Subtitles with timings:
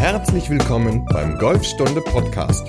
[0.00, 2.66] Herzlich willkommen beim Golfstunde Podcast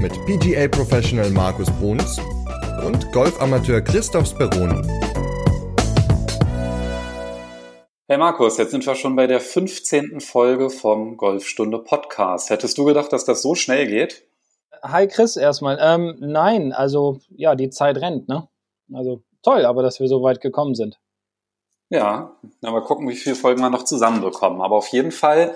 [0.00, 2.18] mit PGA Professional Markus Bruns
[2.84, 4.82] und Golfamateur Christoph Speroni.
[8.08, 10.20] Hey Markus, jetzt sind wir schon bei der 15.
[10.20, 12.50] Folge vom Golfstunde Podcast.
[12.50, 14.26] Hättest du gedacht, dass das so schnell geht?
[14.82, 15.78] Hi Chris erstmal.
[15.80, 18.48] Ähm, nein, also ja, die Zeit rennt, ne?
[18.92, 20.98] Also toll, aber dass wir so weit gekommen sind.
[21.90, 24.62] Ja, mal gucken, wie viele Folgen wir noch zusammenbekommen.
[24.62, 25.54] Aber auf jeden Fall,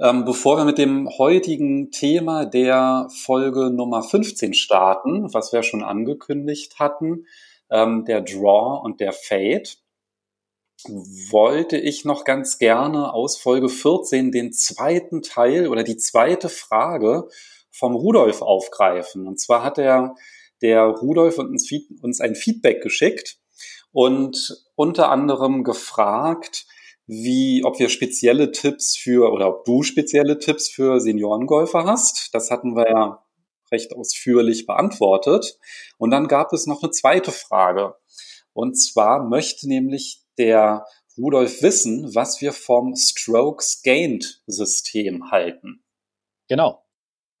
[0.00, 5.82] ähm, bevor wir mit dem heutigen Thema der Folge Nummer 15 starten, was wir schon
[5.82, 7.26] angekündigt hatten,
[7.70, 9.68] ähm, der Draw und der Fade,
[11.30, 17.28] wollte ich noch ganz gerne aus Folge 14 den zweiten Teil oder die zweite Frage
[17.70, 19.26] vom Rudolf aufgreifen.
[19.26, 20.14] Und zwar hat er
[20.62, 23.38] der Rudolf uns, uns ein Feedback geschickt
[23.92, 26.66] und unter anderem gefragt,
[27.10, 32.30] wie, ob wir spezielle Tipps für oder ob du spezielle Tipps für Seniorengolfer hast.
[32.32, 33.24] Das hatten wir ja
[33.72, 35.58] recht ausführlich beantwortet.
[35.98, 37.96] Und dann gab es noch eine zweite Frage.
[38.52, 40.86] Und zwar möchte nämlich der
[41.18, 45.82] Rudolf wissen, was wir vom Strokes Gained System halten.
[46.48, 46.80] Genau.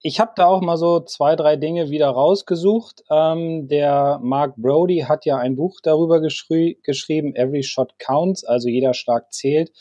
[0.02, 3.04] Ich habe da auch mal so zwei, drei Dinge wieder rausgesucht.
[3.10, 8.70] Ähm, der Mark Brody hat ja ein Buch darüber geschri geschrieben, Every Shot Counts, also
[8.70, 9.72] jeder Schlag zählt.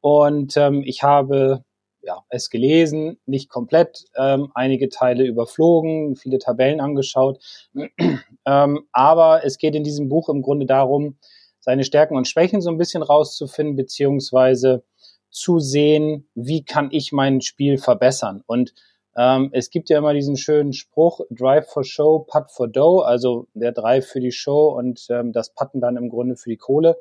[0.00, 1.64] Und ähm, ich habe
[2.00, 7.42] ja, es gelesen, nicht komplett, ähm, einige Teile überflogen, viele Tabellen angeschaut.
[8.46, 11.18] ähm, aber es geht in diesem Buch im Grunde darum,
[11.58, 14.84] seine Stärken und Schwächen so ein bisschen rauszufinden, beziehungsweise
[15.30, 18.44] zu sehen, wie kann ich mein Spiel verbessern.
[18.46, 18.72] Und
[19.16, 23.46] ähm, es gibt ja immer diesen schönen Spruch, Drive for Show, Putt for Dough, also
[23.54, 26.96] der Drive für die Show und ähm, das Putten dann im Grunde für die Kohle.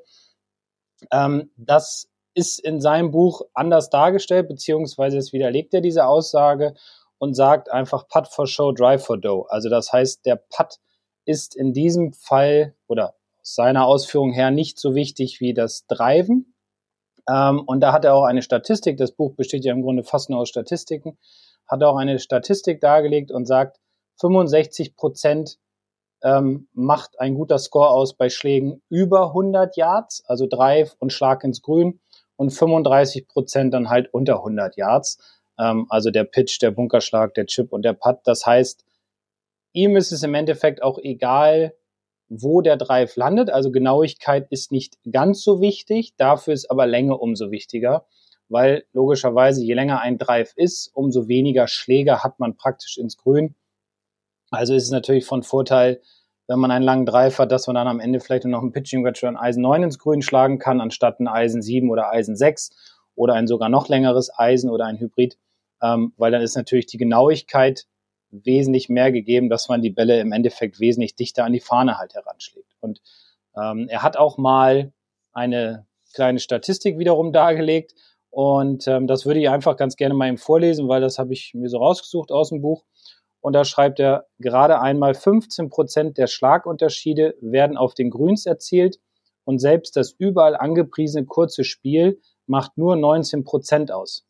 [1.11, 6.75] Ähm, das ist in seinem Buch anders dargestellt, beziehungsweise es widerlegt er diese Aussage
[7.17, 9.47] und sagt einfach Putt for Show, Drive for Dough.
[9.49, 10.79] Also das heißt, der Putt
[11.25, 16.53] ist in diesem Fall oder aus seiner Ausführung her nicht so wichtig wie das Driven.
[17.29, 20.29] Ähm, und da hat er auch eine Statistik, das Buch besteht ja im Grunde fast
[20.29, 21.17] nur aus Statistiken,
[21.67, 23.79] hat auch eine Statistik dargelegt und sagt,
[24.19, 25.57] 65 Prozent
[26.23, 31.43] ähm, macht ein guter Score aus bei Schlägen über 100 Yards, also Drive und Schlag
[31.43, 31.99] ins Grün
[32.35, 35.19] und 35 Prozent dann halt unter 100 Yards,
[35.59, 38.19] ähm, also der Pitch, der Bunkerschlag, der Chip und der Putt.
[38.23, 38.85] Das heißt,
[39.73, 41.73] ihm ist es im Endeffekt auch egal,
[42.27, 43.49] wo der Drive landet.
[43.49, 48.05] Also Genauigkeit ist nicht ganz so wichtig, dafür ist aber Länge umso wichtiger
[48.49, 53.55] weil logischerweise je länger ein Drive ist, umso weniger Schläge hat man praktisch ins Grün.
[54.51, 56.01] Also ist es natürlich von Vorteil,
[56.47, 59.03] wenn man einen langen Drive hat, dass man dann am Ende vielleicht noch ein Pitching
[59.03, 62.71] Wedge ein Eisen 9 ins Grün schlagen kann, anstatt ein Eisen 7 oder Eisen 6
[63.15, 65.37] oder ein sogar noch längeres Eisen oder ein Hybrid,
[65.81, 67.87] ähm, weil dann ist natürlich die Genauigkeit
[68.29, 72.13] wesentlich mehr gegeben, dass man die Bälle im Endeffekt wesentlich dichter an die Fahne halt
[72.13, 72.75] heranschlägt.
[72.79, 73.01] Und
[73.57, 74.91] ähm, er hat auch mal
[75.31, 77.93] eine kleine Statistik wiederum dargelegt,
[78.35, 81.53] und ähm, das würde ich einfach ganz gerne mal ihm vorlesen, weil das habe ich
[81.53, 82.83] mir so rausgesucht aus dem Buch.
[83.39, 88.99] Und da schreibt er, gerade einmal 15 Prozent der Schlagunterschiede werden auf den Grüns erzielt
[89.45, 94.25] und selbst das überall angepriesene kurze Spiel macht nur 19 Prozent aus.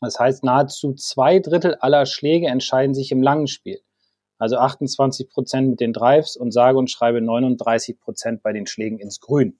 [0.00, 3.80] Das heißt, nahezu zwei Drittel aller Schläge entscheiden sich im langen Spiel.
[4.38, 9.00] Also 28 Prozent mit den Drives und sage und schreibe 39 Prozent bei den Schlägen
[9.00, 9.58] ins Grün.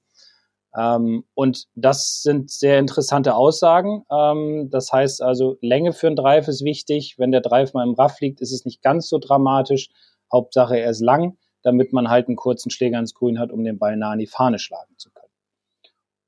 [0.78, 4.04] Ähm, und das sind sehr interessante Aussagen.
[4.10, 7.16] Ähm, das heißt also, Länge für einen Drive ist wichtig.
[7.18, 9.88] Wenn der Drive mal im Raff liegt, ist es nicht ganz so dramatisch.
[10.32, 13.78] Hauptsache, er ist lang, damit man halt einen kurzen Schläger ins Grün hat, um den
[13.78, 15.32] Ball nah an die Fahne schlagen zu können.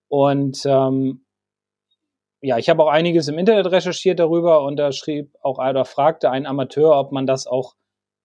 [0.08, 1.24] Und ähm,
[2.40, 6.30] ja, ich habe auch einiges im Internet recherchiert darüber und da schrieb auch oder fragte
[6.30, 7.74] ein Amateur, ob man das auch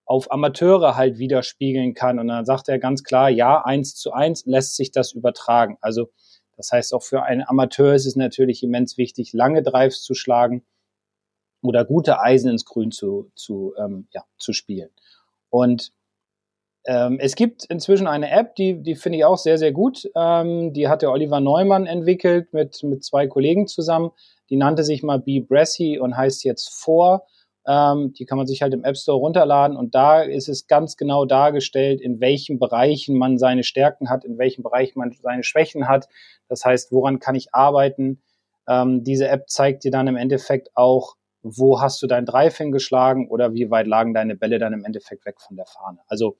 [0.05, 2.19] auf Amateure halt widerspiegeln kann.
[2.19, 5.77] Und dann sagt er ganz klar, ja, eins zu eins lässt sich das übertragen.
[5.81, 6.09] Also
[6.57, 10.63] das heißt, auch für einen Amateur ist es natürlich immens wichtig, lange Drives zu schlagen
[11.61, 14.89] oder gute Eisen ins Grün zu, zu, ähm, ja, zu spielen.
[15.49, 15.91] Und
[16.85, 20.09] ähm, es gibt inzwischen eine App, die, die finde ich auch sehr, sehr gut.
[20.15, 24.11] Ähm, die hat der Oliver Neumann entwickelt mit, mit zwei Kollegen zusammen.
[24.49, 27.25] Die nannte sich mal Be Brassy und heißt jetzt For.
[27.67, 30.97] Ähm, die kann man sich halt im App Store runterladen und da ist es ganz
[30.97, 35.87] genau dargestellt, in welchen Bereichen man seine Stärken hat, in welchen Bereichen man seine Schwächen
[35.87, 36.07] hat.
[36.47, 38.21] Das heißt, woran kann ich arbeiten?
[38.67, 43.29] Ähm, diese App zeigt dir dann im Endeffekt auch, wo hast du dein Drive hingeschlagen
[43.29, 45.99] oder wie weit lagen deine Bälle dann im Endeffekt weg von der Fahne.
[46.07, 46.37] Also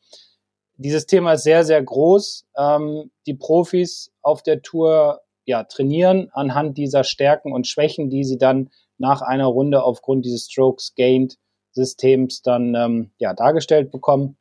[0.78, 2.46] dieses Thema ist sehr, sehr groß.
[2.58, 8.38] Ähm, die Profis auf der Tour ja, trainieren anhand dieser Stärken und Schwächen, die sie
[8.38, 11.38] dann nach einer Runde aufgrund dieses Strokes Gained
[11.72, 14.38] Systems dann ähm, ja, dargestellt bekommen.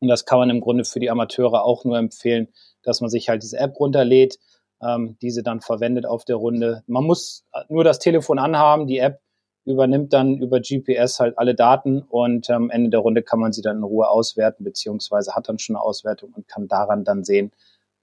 [0.00, 2.48] Und das kann man im Grunde für die Amateure auch nur empfehlen,
[2.82, 4.38] dass man sich halt diese App runterlädt,
[4.82, 6.82] ähm, diese dann verwendet auf der Runde.
[6.86, 9.20] Man muss nur das Telefon anhaben, die App
[9.66, 13.52] übernimmt dann über GPS halt alle Daten und am ähm, Ende der Runde kann man
[13.52, 17.24] sie dann in Ruhe auswerten, beziehungsweise hat dann schon eine Auswertung und kann daran dann
[17.24, 17.52] sehen,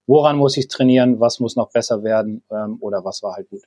[0.06, 3.64] woran muss ich trainieren, was muss noch besser werden ähm, oder was war halt gut.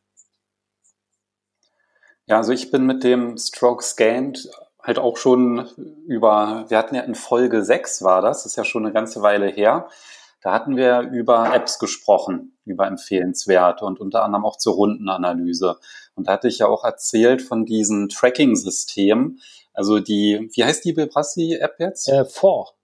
[2.31, 4.49] Ja, also ich bin mit dem Stroke Scanned
[4.81, 5.69] halt auch schon
[6.07, 9.21] über, wir hatten ja in Folge 6 war das, das ist ja schon eine ganze
[9.21, 9.89] Weile her.
[10.41, 15.81] Da hatten wir über Apps gesprochen, über empfehlenswerte und unter anderem auch zur Rundenanalyse.
[16.15, 19.41] Und da hatte ich ja auch erzählt von diesen Tracking-Systemen.
[19.75, 22.09] Also die, wie heißt die Bilbrassi-App jetzt?
[22.09, 22.75] Äh, For.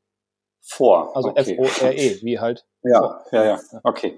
[0.61, 1.15] For.
[1.15, 1.57] Also okay.
[1.57, 2.67] F-O-R-E, wie halt.
[2.83, 3.61] Ja, ja, ja.
[3.85, 4.17] Okay.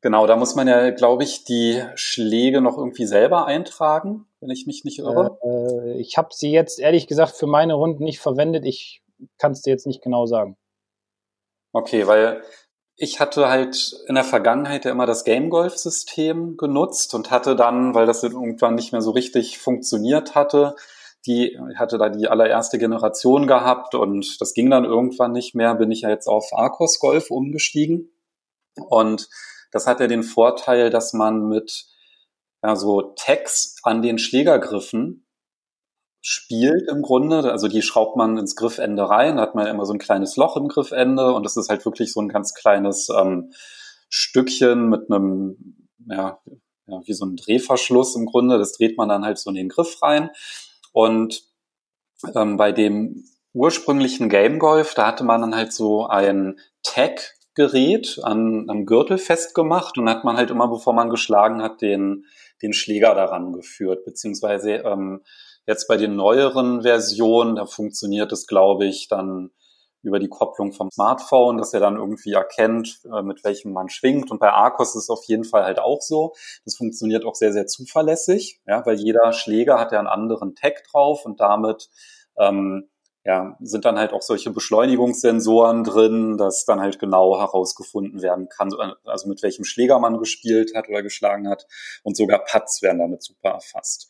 [0.00, 4.66] Genau, da muss man ja, glaube ich, die Schläge noch irgendwie selber eintragen, wenn ich
[4.66, 5.38] mich nicht irre.
[5.42, 8.66] Äh, ich habe sie jetzt ehrlich gesagt für meine Runden nicht verwendet.
[8.66, 9.02] Ich
[9.38, 10.56] kann es dir jetzt nicht genau sagen.
[11.72, 12.42] Okay, weil
[12.96, 17.56] ich hatte halt in der Vergangenheit ja immer das Game Golf System genutzt und hatte
[17.56, 20.76] dann, weil das irgendwann nicht mehr so richtig funktioniert hatte,
[21.24, 25.90] die hatte da die allererste Generation gehabt und das ging dann irgendwann nicht mehr, bin
[25.90, 28.10] ich ja jetzt auf Arcos Golf umgestiegen
[28.76, 29.28] und
[29.70, 31.86] das hat ja den Vorteil, dass man mit
[32.62, 35.26] ja, so Tags an den Schlägergriffen
[36.20, 37.50] spielt im Grunde.
[37.50, 40.68] Also die schraubt man ins Griffende rein, hat man immer so ein kleines Loch im
[40.68, 43.52] Griffende und das ist halt wirklich so ein ganz kleines ähm,
[44.08, 46.38] Stückchen mit einem, ja,
[46.86, 48.58] ja, wie so ein Drehverschluss im Grunde.
[48.58, 50.30] Das dreht man dann halt so in den Griff rein.
[50.92, 51.42] Und
[52.34, 58.18] ähm, bei dem ursprünglichen Game Golf, da hatte man dann halt so ein Tag Gerät
[58.22, 62.24] an, am Gürtel festgemacht und hat man halt immer, bevor man geschlagen hat, den,
[62.62, 64.04] den Schläger daran geführt.
[64.04, 65.22] Beziehungsweise ähm,
[65.66, 69.50] jetzt bei den neueren Versionen, da funktioniert es, glaube ich, dann
[70.02, 74.30] über die Kopplung vom Smartphone, dass er dann irgendwie erkennt, äh, mit welchem man schwingt.
[74.30, 76.32] Und bei Arcos ist es auf jeden Fall halt auch so.
[76.64, 80.82] Das funktioniert auch sehr, sehr zuverlässig, ja, weil jeder Schläger hat ja einen anderen Tag
[80.90, 81.88] drauf und damit
[82.36, 82.88] ähm,
[83.24, 88.72] ja, sind dann halt auch solche Beschleunigungssensoren drin, dass dann halt genau herausgefunden werden kann,
[89.04, 91.66] also mit welchem Schläger man gespielt hat oder geschlagen hat.
[92.02, 94.08] Und sogar Putts werden damit super erfasst.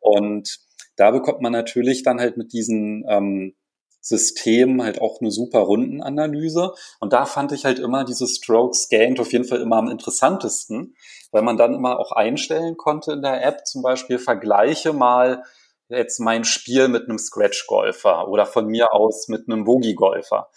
[0.00, 0.60] Und
[0.96, 3.54] da bekommt man natürlich dann halt mit diesen ähm,
[4.00, 6.72] Systemen halt auch eine super Rundenanalyse.
[7.00, 10.94] Und da fand ich halt immer dieses Stroke Scanned auf jeden Fall immer am interessantesten,
[11.32, 15.42] weil man dann immer auch einstellen konnte in der App, zum Beispiel vergleiche mal
[15.88, 20.50] jetzt mein Spiel mit einem Scratch-Golfer oder von mir aus mit einem Boogie-Golfer.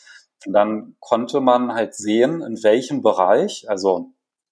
[0.46, 4.12] Und dann konnte man halt sehen, in welchem Bereich, also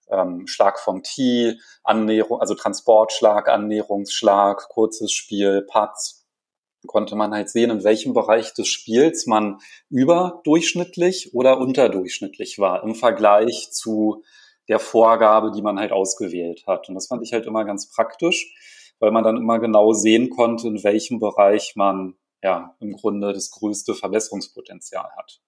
[0.09, 6.25] ähm, Schlag vom Tee, Annäherung, also Transportschlag, Annäherungsschlag, kurzes Spiel, Putts,
[6.85, 12.93] konnte man halt sehen, in welchem Bereich des Spiels man überdurchschnittlich oder unterdurchschnittlich war im
[12.93, 14.23] Vergleich zu
[14.67, 16.89] der Vorgabe, die man halt ausgewählt hat.
[16.89, 18.53] Und das fand ich halt immer ganz praktisch
[18.99, 23.51] weil man dann immer genau sehen konnte, in welchem Bereich man ja im Grunde das
[23.51, 25.41] größte Verbesserungspotenzial hat.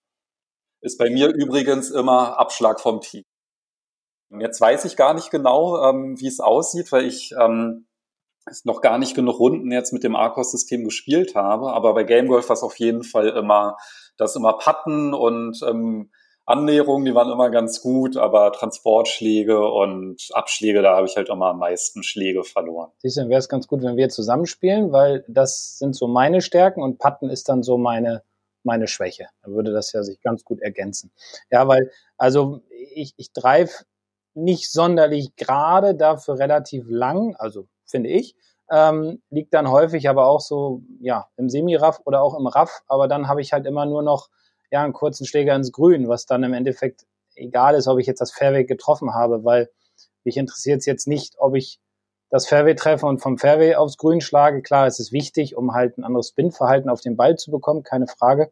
[0.82, 3.24] Ist bei mir übrigens immer Abschlag vom Team.
[4.40, 7.88] Jetzt weiß ich gar nicht genau, ähm, wie es aussieht, weil ich ähm,
[8.64, 11.72] noch gar nicht genug Runden jetzt mit dem Arcos-System gespielt habe.
[11.72, 13.78] Aber bei Game Golf war es auf jeden Fall immer,
[14.18, 16.12] das immer Patten und ähm,
[16.48, 21.48] Annäherungen, die waren immer ganz gut, aber Transportschläge und Abschläge, da habe ich halt immer
[21.48, 22.90] am meisten Schläge verloren.
[23.00, 26.40] Siehst du, dann wäre es ganz gut, wenn wir zusammenspielen, weil das sind so meine
[26.40, 28.24] Stärken und Patten ist dann so meine,
[28.64, 29.28] meine Schwäche.
[29.44, 31.12] Dann würde das ja sich ganz gut ergänzen.
[31.52, 32.62] Ja, weil, also
[32.96, 33.84] ich, ich drive
[34.34, 38.38] nicht sonderlich gerade, dafür relativ lang, also finde ich.
[38.72, 43.10] Ähm, liegt dann häufig aber auch so, ja, im Semi-Raff oder auch im Raff, aber
[43.10, 44.30] dann habe ich halt immer nur noch
[44.72, 47.06] ja, einen kurzen Schläger ins Grün, was dann im Endeffekt
[47.36, 49.70] egal ist, ob ich jetzt das Fairway getroffen habe, weil
[50.24, 51.80] mich interessiert es jetzt nicht, ob ich
[52.30, 54.62] das Fairway treffe und vom Fairway aufs Grün schlage.
[54.62, 58.08] Klar, es ist wichtig, um halt ein anderes Spin-Verhalten auf den Ball zu bekommen, keine
[58.08, 58.52] Frage.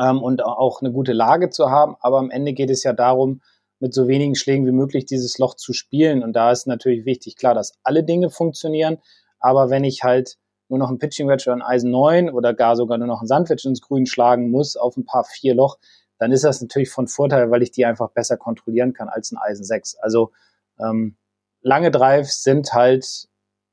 [0.00, 1.96] Ähm, und auch eine gute Lage zu haben.
[2.00, 3.42] Aber am Ende geht es ja darum,
[3.78, 6.22] mit so wenigen Schlägen wie möglich dieses Loch zu spielen.
[6.22, 8.98] Und da ist natürlich wichtig, klar, dass alle Dinge funktionieren.
[9.38, 10.38] Aber wenn ich halt
[10.72, 13.26] nur noch ein Pitching Wedge oder ein Eisen 9 oder gar sogar nur noch ein
[13.26, 15.76] Sandwedge ins Grün schlagen muss auf ein paar vier Loch,
[16.18, 19.36] dann ist das natürlich von Vorteil, weil ich die einfach besser kontrollieren kann als ein
[19.36, 19.96] Eisen 6.
[19.96, 20.32] Also
[20.80, 21.16] ähm,
[21.60, 23.28] lange Drives sind halt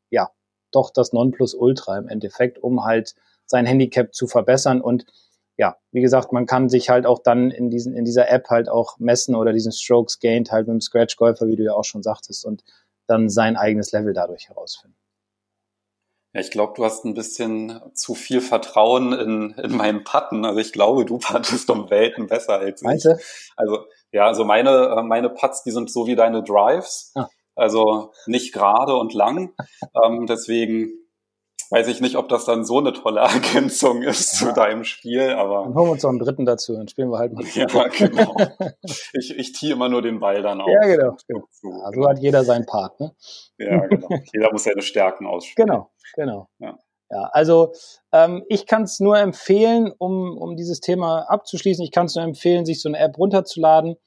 [0.09, 0.29] ja
[0.73, 3.15] doch das Nonplusultra im Endeffekt, um halt
[3.45, 4.81] sein Handicap zu verbessern.
[4.81, 5.05] Und
[5.55, 8.67] ja, wie gesagt, man kann sich halt auch dann in diesen, in dieser App halt
[8.67, 11.85] auch messen oder diesen Strokes gained halt mit dem Scratch Golfer, wie du ja auch
[11.85, 12.65] schon sagtest, und
[13.07, 14.98] dann sein eigenes Level dadurch herausfinden.
[16.33, 20.45] Ja, ich glaube, du hast ein bisschen zu viel Vertrauen in, in meinen Patten.
[20.45, 22.85] Also ich glaube, du pattest um Welten besser als ich.
[22.85, 23.19] Meinst du?
[23.55, 27.11] Also ja, also meine, meine Putts, die sind so wie deine Drives.
[27.15, 27.29] Ah.
[27.55, 29.53] Also nicht gerade und lang.
[30.03, 30.93] ähm, deswegen
[31.69, 34.47] weiß ich nicht, ob das dann so eine tolle Ergänzung ist ja.
[34.47, 35.63] zu deinem Spiel, aber.
[35.63, 37.43] Dann holen wir uns noch einen dritten dazu, dann spielen wir halt mal.
[37.53, 38.35] Ja, genau.
[39.13, 40.69] ich, ich ziehe immer nur den Ball dann auf.
[40.69, 41.17] Ja, genau.
[41.27, 41.45] genau.
[41.51, 43.13] So, ja, so hat jeder seinen Part, ne?
[43.57, 44.09] Ja, genau.
[44.33, 45.67] Jeder muss seine Stärken ausspielen.
[45.67, 46.49] Genau, genau.
[46.59, 46.77] Ja.
[47.11, 47.73] Ja, also
[48.11, 52.23] ähm, ich kann es nur empfehlen, um, um dieses Thema abzuschließen, ich kann es nur
[52.23, 53.97] empfehlen, sich so eine App runterzuladen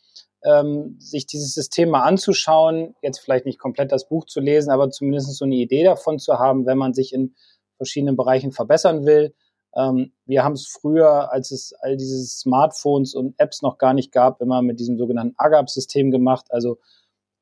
[0.45, 4.91] ähm, sich dieses System mal anzuschauen, jetzt vielleicht nicht komplett das Buch zu lesen, aber
[4.91, 7.35] zumindest so eine Idee davon zu haben, wenn man sich in
[7.77, 9.35] verschiedenen Bereichen verbessern will.
[9.75, 14.13] Ähm, wir haben es früher, als es all diese Smartphones und Apps noch gar nicht
[14.13, 16.79] gab, immer mit diesem sogenannten AGAP-System gemacht, also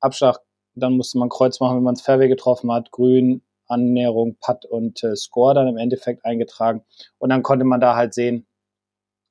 [0.00, 0.38] Abschlag,
[0.74, 5.02] dann musste man Kreuz machen, wenn man das Fairway getroffen hat, grün, Annäherung, Putt und
[5.04, 6.82] äh, Score dann im Endeffekt eingetragen.
[7.18, 8.46] Und dann konnte man da halt sehen,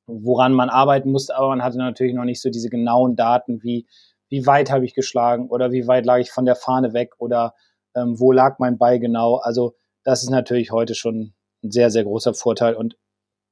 [0.10, 3.88] woran man arbeiten musste, aber man hatte natürlich noch nicht so diese genauen Daten wie,
[4.30, 7.54] wie weit habe ich geschlagen oder wie weit lag ich von der Fahne weg oder
[7.96, 9.36] ähm, wo lag mein Ball genau.
[9.36, 12.98] Also das ist natürlich heute schon ein sehr, sehr großer Vorteil und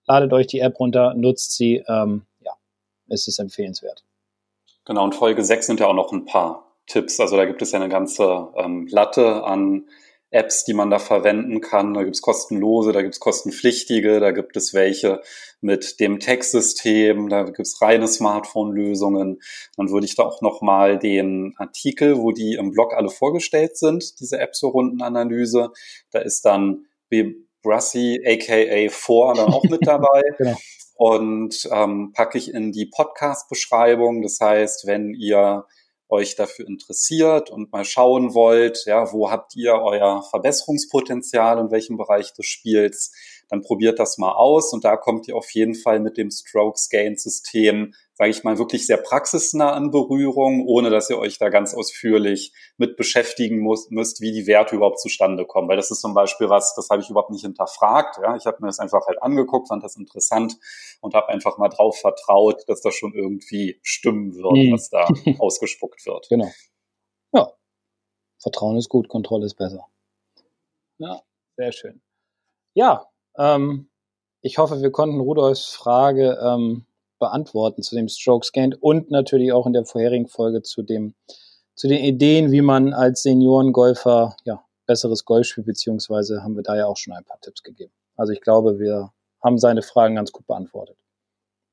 [0.07, 2.53] ladet euch die App runter, nutzt sie, ähm, ja,
[3.09, 4.03] ist es empfehlenswert.
[4.85, 7.19] Genau, und Folge 6 sind ja auch noch ein paar Tipps.
[7.19, 9.87] Also da gibt es ja eine ganze ähm, Latte an
[10.29, 11.93] Apps, die man da verwenden kann.
[11.93, 15.21] Da gibt's kostenlose, da gibt's kostenpflichtige, da gibt es welche
[15.61, 19.39] mit dem Textsystem, da gibt's reine Smartphone-Lösungen.
[19.77, 24.19] Dann würde ich da auch nochmal den Artikel, wo die im Blog alle vorgestellt sind,
[24.19, 25.71] diese Apps zur Rundenanalyse.
[26.11, 26.85] Da ist dann
[27.63, 30.23] Brussi, aka 4, dann auch mit dabei.
[30.37, 30.57] genau.
[30.95, 34.23] Und ähm, packe ich in die Podcast-Beschreibung.
[34.23, 35.65] Das heißt, wenn ihr
[36.09, 41.97] euch dafür interessiert und mal schauen wollt, ja, wo habt ihr euer Verbesserungspotenzial in welchem
[41.97, 43.11] Bereich des Spiels,
[43.49, 46.89] dann probiert das mal aus und da kommt ihr auf jeden Fall mit dem Strokes
[46.89, 51.49] Gain System, sage ich mal, wirklich sehr praxisnah in Berührung, ohne dass ihr euch da
[51.49, 55.69] ganz ausführlich mit beschäftigen muss, müsst, wie die Werte überhaupt zustande kommen.
[55.69, 58.17] Weil das ist zum Beispiel was, das habe ich überhaupt nicht hinterfragt.
[58.21, 60.57] Ja, ich habe mir das einfach halt angeguckt, fand das interessant
[61.01, 64.73] und habe einfach mal drauf vertraut, dass das schon irgendwie stimmen wird, mhm.
[64.73, 65.07] was da
[65.39, 66.27] ausgespuckt wird.
[66.29, 66.51] Genau.
[67.33, 67.51] Ja.
[68.41, 69.85] Vertrauen ist gut, Kontrolle ist besser.
[70.97, 71.21] Ja,
[71.55, 72.01] sehr schön.
[72.73, 73.89] Ja, ähm,
[74.41, 76.85] ich hoffe, wir konnten Rudolfs Frage ähm,
[77.19, 81.15] beantworten zu dem Strokes Gained und natürlich auch in der vorherigen Folge zu dem
[81.75, 86.75] zu den Ideen, wie man als Seniorengolfer ja besseres Golf spielt, beziehungsweise haben wir da
[86.75, 87.93] ja auch schon ein paar Tipps gegeben.
[88.15, 89.11] Also ich glaube, wir
[89.43, 90.97] haben seine Fragen ganz gut beantwortet.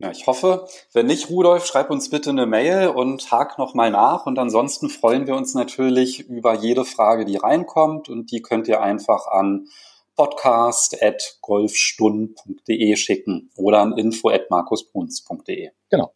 [0.00, 0.66] Ja, ich hoffe.
[0.92, 4.26] Wenn nicht, Rudolf, schreib uns bitte eine Mail und hak nochmal nach.
[4.26, 8.08] Und ansonsten freuen wir uns natürlich über jede Frage, die reinkommt.
[8.08, 9.68] Und die könnt ihr einfach an
[10.16, 15.70] podcast.golfstunden.de schicken oder an info.markusbruns.de.
[15.90, 16.14] Genau.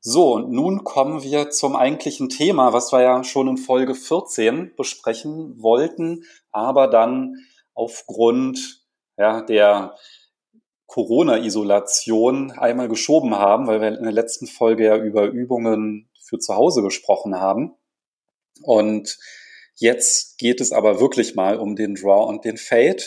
[0.00, 4.74] So, und nun kommen wir zum eigentlichen Thema, was wir ja schon in Folge 14
[4.76, 7.36] besprechen wollten, aber dann
[7.72, 8.84] aufgrund
[9.16, 9.96] ja, der
[10.86, 16.54] Corona-Isolation einmal geschoben haben, weil wir in der letzten Folge ja über Übungen für zu
[16.54, 17.74] Hause gesprochen haben.
[18.62, 19.18] Und
[19.76, 23.02] Jetzt geht es aber wirklich mal um den Draw und den Fade.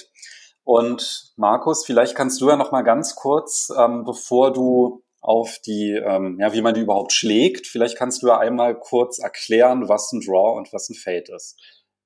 [0.64, 5.92] Und Markus, vielleicht kannst du ja noch mal ganz kurz, ähm, bevor du auf die,
[5.92, 10.12] ähm, ja, wie man die überhaupt schlägt, vielleicht kannst du ja einmal kurz erklären, was
[10.12, 11.58] ein Draw und was ein Fade ist.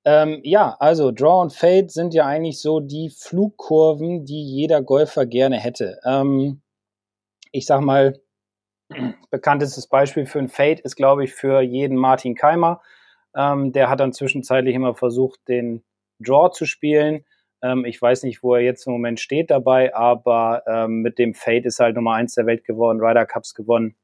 [0.05, 5.25] Ähm, ja, also Draw und Fade sind ja eigentlich so die Flugkurven, die jeder Golfer
[5.25, 5.99] gerne hätte.
[6.05, 6.61] Ähm,
[7.51, 8.19] ich sag mal,
[9.29, 12.81] bekanntestes Beispiel für ein Fade ist, glaube ich, für jeden Martin Keimer.
[13.35, 15.83] Ähm, der hat dann zwischenzeitlich immer versucht, den
[16.19, 17.25] Draw zu spielen.
[17.61, 21.33] Ähm, ich weiß nicht, wo er jetzt im Moment steht dabei, aber ähm, mit dem
[21.33, 23.95] Fade ist er halt Nummer eins der Welt geworden, Ryder Cups gewonnen.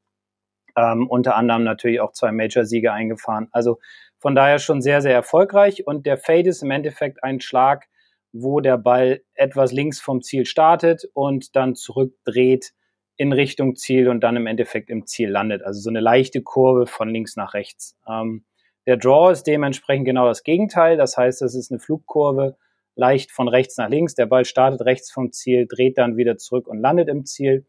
[0.76, 3.48] Ähm, unter anderem natürlich auch zwei Major-Siege eingefahren.
[3.50, 3.78] Also
[4.18, 5.86] von daher schon sehr, sehr erfolgreich.
[5.86, 7.86] Und der Fade ist im Endeffekt ein Schlag,
[8.32, 12.72] wo der Ball etwas links vom Ziel startet und dann zurückdreht
[13.16, 15.62] in Richtung Ziel und dann im Endeffekt im Ziel landet.
[15.62, 17.96] Also so eine leichte Kurve von links nach rechts.
[18.08, 18.44] Ähm,
[18.88, 20.96] der Draw ist dementsprechend genau das Gegenteil.
[20.96, 22.56] Das heißt, es ist eine Flugkurve
[22.94, 24.14] leicht von rechts nach links.
[24.14, 27.66] Der Ball startet rechts vom Ziel, dreht dann wieder zurück und landet im Ziel.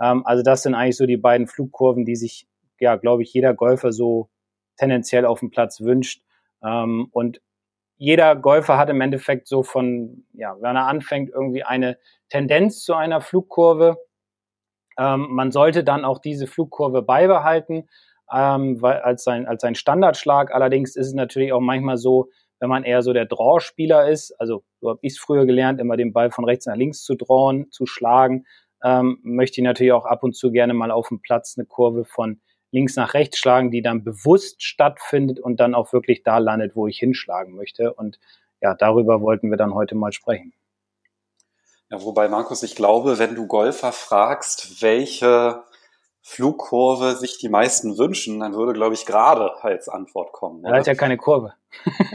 [0.00, 2.46] Ähm, also das sind eigentlich so die beiden Flugkurven, die sich,
[2.78, 4.30] ja, glaube ich, jeder Golfer so
[4.76, 6.22] tendenziell auf dem Platz wünscht.
[6.62, 7.42] Ähm, und
[7.96, 11.98] jeder Golfer hat im Endeffekt so von, ja, wenn er anfängt, irgendwie eine
[12.28, 13.98] Tendenz zu einer Flugkurve.
[14.96, 17.88] Ähm, man sollte dann auch diese Flugkurve beibehalten,
[18.32, 20.52] ähm, weil als sein, als sein Standardschlag.
[20.52, 24.62] Allerdings ist es natürlich auch manchmal so, wenn man eher so der Draw-Spieler ist, also
[24.80, 27.70] so habe ich es früher gelernt, immer den Ball von rechts nach links zu drawen,
[27.70, 28.44] zu schlagen,
[28.84, 32.04] ähm, möchte ich natürlich auch ab und zu gerne mal auf dem Platz eine Kurve
[32.04, 36.76] von links nach rechts schlagen, die dann bewusst stattfindet und dann auch wirklich da landet,
[36.76, 37.92] wo ich hinschlagen möchte.
[37.94, 38.18] Und
[38.60, 40.52] ja, darüber wollten wir dann heute mal sprechen.
[41.90, 45.64] Ja, wobei, Markus, ich glaube, wenn du Golfer fragst, welche
[46.22, 50.64] Flugkurve sich die meisten wünschen, dann würde, glaube ich, gerade als Antwort kommen.
[50.64, 51.54] Er hat ja keine Kurve.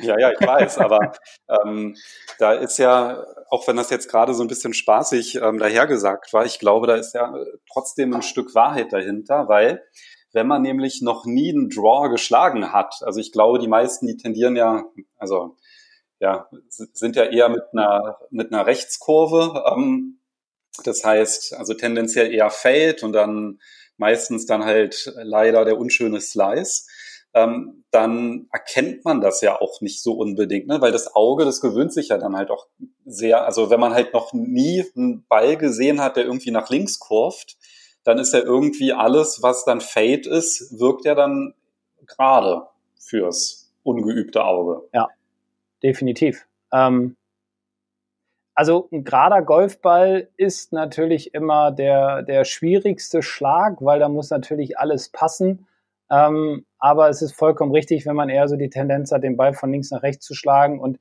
[0.02, 1.14] Ja, ja, ich weiß, aber
[1.50, 1.96] ähm,
[2.40, 6.46] da ist ja, auch wenn das jetzt gerade so ein bisschen spaßig ähm, dahergesagt war,
[6.46, 7.34] ich glaube, da ist ja
[7.72, 9.82] trotzdem ein Stück Wahrheit dahinter, weil
[10.34, 14.18] wenn man nämlich noch nie einen Draw geschlagen hat, also ich glaube, die meisten, die
[14.18, 14.84] tendieren ja,
[15.18, 15.56] also
[16.20, 19.64] ja, sind ja eher mit einer, mit einer Rechtskurve.
[19.72, 20.20] Ähm,
[20.84, 23.60] das heißt, also tendenziell eher Fade und dann
[23.98, 26.88] meistens dann halt leider der unschöne Slice.
[27.34, 30.80] Ähm, dann erkennt man das ja auch nicht so unbedingt, ne?
[30.80, 32.68] weil das Auge, das gewöhnt sich ja dann halt auch
[33.06, 36.98] sehr, also wenn man halt noch nie einen Ball gesehen hat, der irgendwie nach links
[36.98, 37.58] kurft,
[38.06, 41.56] dann ist ja irgendwie alles, was dann Fade ist, wirkt ja dann
[42.06, 44.88] gerade fürs ungeübte Auge.
[44.94, 45.10] Ja
[45.86, 46.48] definitiv.
[46.74, 47.16] Ähm,
[48.56, 54.80] also ein gerader Golfball ist natürlich immer der, der schwierigste Schlag, weil da muss natürlich
[54.80, 55.68] alles passen.
[56.10, 59.54] Ähm, aber es ist vollkommen richtig, wenn man eher so die Tendenz hat, den Ball
[59.54, 61.00] von links nach rechts zu schlagen und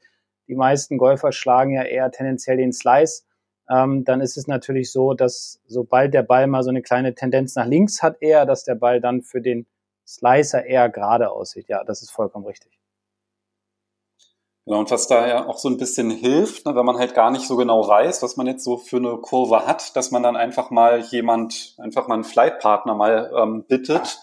[0.48, 3.24] die meisten Golfer schlagen ja eher tendenziell den Slice.
[3.70, 7.54] Ähm, dann ist es natürlich so, dass sobald der Ball mal so eine kleine Tendenz
[7.54, 9.66] nach links hat, eher, dass der Ball dann für den
[10.06, 11.68] Slicer eher gerade aussieht.
[11.68, 12.78] Ja, das ist vollkommen richtig.
[14.66, 17.30] Genau, und was da ja auch so ein bisschen hilft, ne, wenn man halt gar
[17.30, 20.36] nicht so genau weiß, was man jetzt so für eine Kurve hat, dass man dann
[20.36, 24.18] einfach mal jemand, einfach mal einen Flightpartner mal ähm, bittet,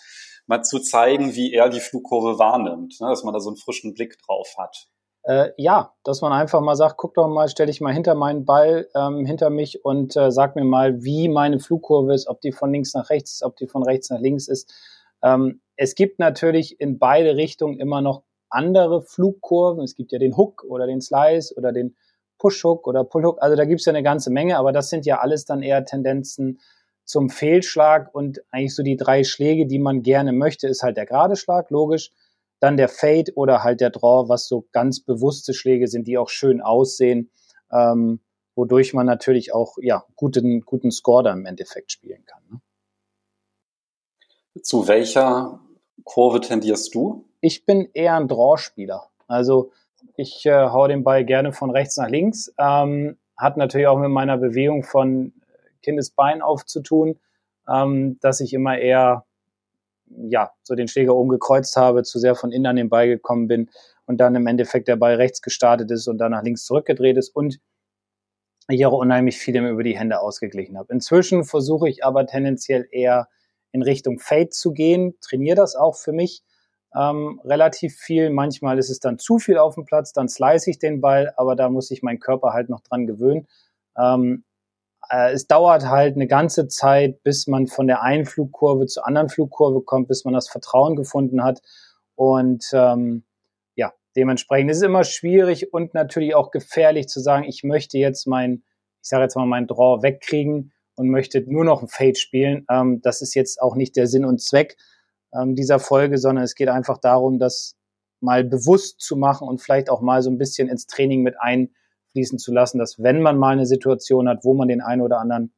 [0.48, 3.94] mal zu zeigen, wie er die Flugkurve wahrnimmt, ne, dass man da so einen frischen
[3.94, 4.88] Blick drauf hat.
[5.24, 8.44] Äh, ja, dass man einfach mal sagt, guck doch mal, stell dich mal hinter meinen
[8.44, 12.52] Ball, ähm, hinter mich und äh, sag mir mal, wie meine Flugkurve ist, ob die
[12.52, 14.74] von links nach rechts ist, ob die von rechts nach links ist.
[15.22, 19.84] Ähm, es gibt natürlich in beide Richtungen immer noch andere Flugkurven.
[19.84, 21.96] Es gibt ja den Hook oder den Slice oder den
[22.38, 23.42] Push-Hook oder Pull-Hook.
[23.42, 25.86] Also da gibt es ja eine ganze Menge, aber das sind ja alles dann eher
[25.86, 26.60] Tendenzen
[27.06, 31.06] zum Fehlschlag und eigentlich so die drei Schläge, die man gerne möchte, ist halt der
[31.06, 32.12] gerade Schlag, logisch.
[32.60, 36.30] Dann der Fade oder halt der Draw, was so ganz bewusste Schläge sind, die auch
[36.30, 37.32] schön aussehen,
[37.72, 38.22] ähm,
[38.56, 42.44] wodurch man natürlich auch ja guten guten Score dann im Endeffekt spielen kann.
[42.50, 42.62] Ne?
[44.62, 45.60] Zu welcher
[46.04, 47.26] Kurve tendierst du?
[47.42, 49.10] Ich bin eher ein Draw-Spieler.
[49.28, 49.72] Also
[50.16, 52.54] ich äh, hau den Ball gerne von rechts nach links.
[52.58, 55.34] Ähm, hat natürlich auch mit meiner Bewegung von
[55.82, 57.20] Kindesbein auf zu tun,
[57.68, 59.26] ähm, dass ich immer eher
[60.06, 63.48] ja so den Schläger oben gekreuzt habe, zu sehr von innen an den Ball gekommen
[63.48, 63.70] bin
[64.06, 67.30] und dann im Endeffekt der Ball rechts gestartet ist und dann nach links zurückgedreht ist
[67.30, 67.60] und
[68.68, 70.94] ich auch unheimlich viel über die Hände ausgeglichen habe.
[70.94, 73.28] Inzwischen versuche ich aber tendenziell eher
[73.72, 76.44] in Richtung Fade zu gehen, trainiere das auch für mich
[76.96, 78.30] ähm, relativ viel.
[78.30, 81.56] Manchmal ist es dann zu viel auf dem Platz, dann slice ich den Ball, aber
[81.56, 83.48] da muss sich mein Körper halt noch dran gewöhnen.
[83.98, 84.44] Ähm,
[85.10, 89.30] äh, es dauert halt eine ganze Zeit, bis man von der einen Flugkurve zur anderen
[89.30, 91.62] Flugkurve kommt, bis man das Vertrauen gefunden hat.
[92.16, 93.24] Und ähm,
[93.76, 98.28] ja, dementsprechend ist es immer schwierig und natürlich auch gefährlich zu sagen, ich möchte jetzt
[98.28, 98.64] mein,
[99.02, 102.66] ich sage jetzt mal, mein Draw wegkriegen und möchte nur noch ein Fade spielen.
[102.70, 104.78] Ähm, das ist jetzt auch nicht der Sinn und Zweck
[105.34, 107.76] ähm, dieser Folge, sondern es geht einfach darum, das
[108.20, 112.38] mal bewusst zu machen und vielleicht auch mal so ein bisschen ins Training mit einfließen
[112.38, 115.54] zu lassen, dass wenn man mal eine Situation hat, wo man den einen oder anderen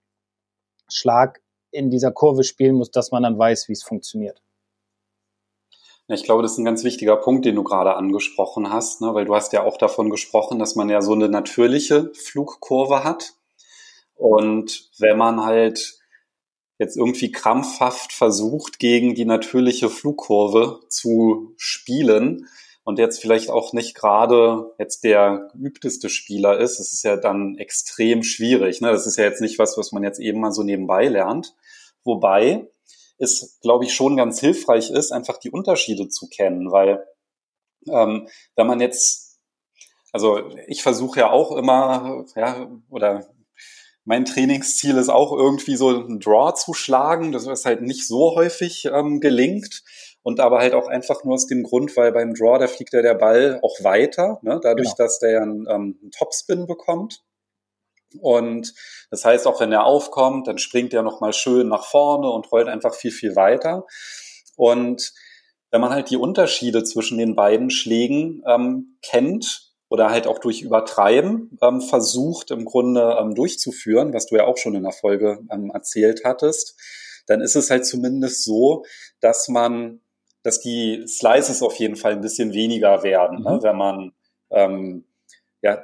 [0.87, 4.41] Schlag in dieser Kurve spielen muss, dass man dann weiß, wie es funktioniert.
[6.07, 9.13] Ich glaube, das ist ein ganz wichtiger Punkt, den du gerade angesprochen hast, ne?
[9.13, 13.33] weil du hast ja auch davon gesprochen, dass man ja so eine natürliche Flugkurve hat.
[14.15, 15.99] Und wenn man halt
[16.83, 22.47] jetzt irgendwie krampfhaft versucht, gegen die natürliche Flugkurve zu spielen
[22.83, 27.57] und jetzt vielleicht auch nicht gerade jetzt der geübteste Spieler ist, das ist ja dann
[27.57, 28.81] extrem schwierig.
[28.81, 28.91] Ne?
[28.91, 31.55] Das ist ja jetzt nicht was, was man jetzt eben mal so nebenbei lernt.
[32.03, 32.67] Wobei
[33.17, 37.05] es, glaube ich, schon ganz hilfreich ist, einfach die Unterschiede zu kennen, weil
[37.87, 39.39] ähm, wenn man jetzt,
[40.11, 43.27] also ich versuche ja auch immer, ja, oder
[44.05, 48.35] mein Trainingsziel ist auch irgendwie so einen Draw zu schlagen, das ist halt nicht so
[48.35, 49.83] häufig ähm, gelingt.
[50.25, 53.01] Und aber halt auch einfach nur aus dem Grund, weil beim Draw, da fliegt ja
[53.01, 54.59] der Ball auch weiter, ne?
[54.63, 54.97] dadurch, genau.
[54.97, 57.23] dass der ja einen, ähm, einen Topspin bekommt.
[58.21, 58.73] Und
[59.09, 62.69] das heißt, auch wenn er aufkommt, dann springt er nochmal schön nach vorne und rollt
[62.69, 63.85] einfach viel, viel weiter.
[64.55, 65.13] Und
[65.71, 70.63] wenn man halt die Unterschiede zwischen den beiden Schlägen ähm, kennt oder halt auch durch
[70.63, 75.37] Übertreiben ähm, versucht im Grunde ähm, durchzuführen, was du ja auch schon in der Folge
[75.51, 76.81] ähm, erzählt hattest,
[77.27, 78.85] dann ist es halt zumindest so,
[79.19, 80.01] dass man,
[80.41, 83.51] dass die Slices auf jeden Fall ein bisschen weniger werden, ne?
[83.51, 83.55] mhm.
[83.57, 84.13] ne, wenn man
[84.49, 85.05] ähm,
[85.61, 85.83] ja,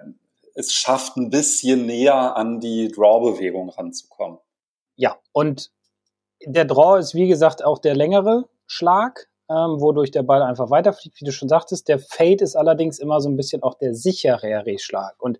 [0.55, 4.39] es schafft, ein bisschen näher an die Draw-Bewegung ranzukommen.
[4.95, 5.69] Ja, und
[6.43, 11.19] der Draw ist wie gesagt auch der längere Schlag ähm, wodurch der Ball einfach weiterfliegt,
[11.19, 11.87] wie du schon sagtest.
[11.87, 15.15] Der Fade ist allerdings immer so ein bisschen auch der sicherere Schlag.
[15.21, 15.39] Und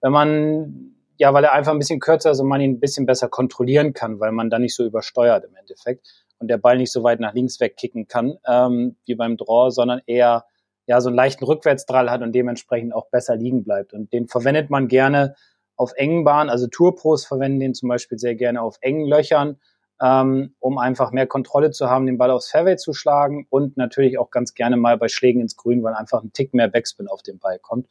[0.00, 3.06] wenn man, ja, weil er einfach ein bisschen kürzer ist und man ihn ein bisschen
[3.06, 6.06] besser kontrollieren kann, weil man da nicht so übersteuert im Endeffekt
[6.38, 10.00] und der Ball nicht so weit nach links wegkicken kann, ähm, wie beim Draw, sondern
[10.06, 10.44] eher
[10.86, 13.92] ja so einen leichten Rückwärtsdrall hat und dementsprechend auch besser liegen bleibt.
[13.92, 15.34] Und den verwendet man gerne
[15.76, 19.58] auf engen Bahnen, also Tourpros verwenden den zum Beispiel sehr gerne auf engen Löchern
[20.02, 24.18] ähm, um einfach mehr Kontrolle zu haben, den Ball aufs Fairway zu schlagen und natürlich
[24.18, 27.22] auch ganz gerne mal bei Schlägen ins Grün, weil einfach ein Tick mehr Backspin auf
[27.22, 27.88] den Ball kommt.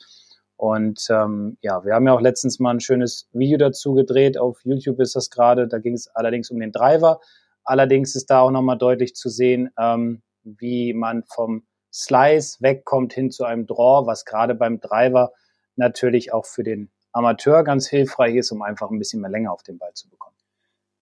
[0.57, 4.37] Und ähm, ja, wir haben ja auch letztens mal ein schönes Video dazu gedreht.
[4.37, 5.67] Auf YouTube ist das gerade.
[5.67, 7.19] Da ging es allerdings um den Driver.
[7.63, 13.31] Allerdings ist da auch nochmal deutlich zu sehen, ähm, wie man vom Slice wegkommt hin
[13.31, 15.31] zu einem Draw, was gerade beim Driver
[15.75, 19.63] natürlich auch für den Amateur ganz hilfreich ist, um einfach ein bisschen mehr Länge auf
[19.63, 20.34] den Ball zu bekommen.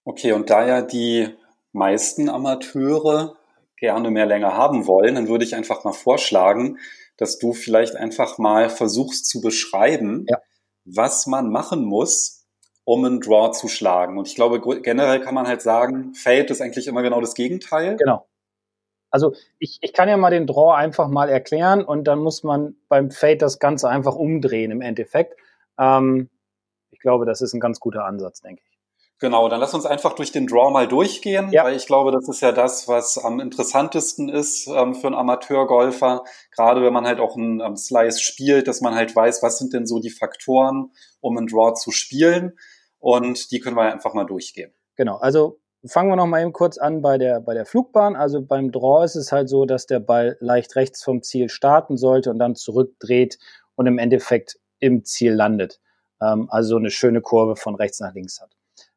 [0.05, 1.29] Okay, und da ja die
[1.71, 3.35] meisten Amateure
[3.77, 6.77] gerne mehr länger haben wollen, dann würde ich einfach mal vorschlagen,
[7.17, 10.37] dass du vielleicht einfach mal versuchst zu beschreiben, ja.
[10.85, 12.45] was man machen muss,
[12.85, 14.17] um einen Draw zu schlagen.
[14.17, 17.97] Und ich glaube, generell kann man halt sagen, Fade ist eigentlich immer genau das Gegenteil.
[17.97, 18.27] Genau.
[19.09, 22.75] Also ich, ich kann ja mal den Draw einfach mal erklären und dann muss man
[22.89, 25.39] beim Fade das Ganze einfach umdrehen im Endeffekt.
[25.77, 26.29] Ähm,
[26.89, 28.72] ich glaube, das ist ein ganz guter Ansatz, denke ich.
[29.23, 31.63] Genau, dann lass uns einfach durch den Draw mal durchgehen, ja.
[31.63, 36.25] weil ich glaube, das ist ja das, was am interessantesten ist ähm, für einen Amateurgolfer,
[36.51, 39.71] gerade wenn man halt auch einen ähm, Slice spielt, dass man halt weiß, was sind
[39.71, 42.59] denn so die Faktoren, um einen Draw zu spielen
[42.99, 44.73] und die können wir einfach mal durchgehen.
[44.97, 48.17] Genau, also fangen wir noch mal eben kurz an bei der, bei der Flugbahn.
[48.17, 51.95] Also beim Draw ist es halt so, dass der Ball leicht rechts vom Ziel starten
[51.95, 53.39] sollte und dann zurückdreht
[53.75, 55.79] und im Endeffekt im Ziel landet.
[56.21, 58.51] Ähm, also eine schöne Kurve von rechts nach links hat.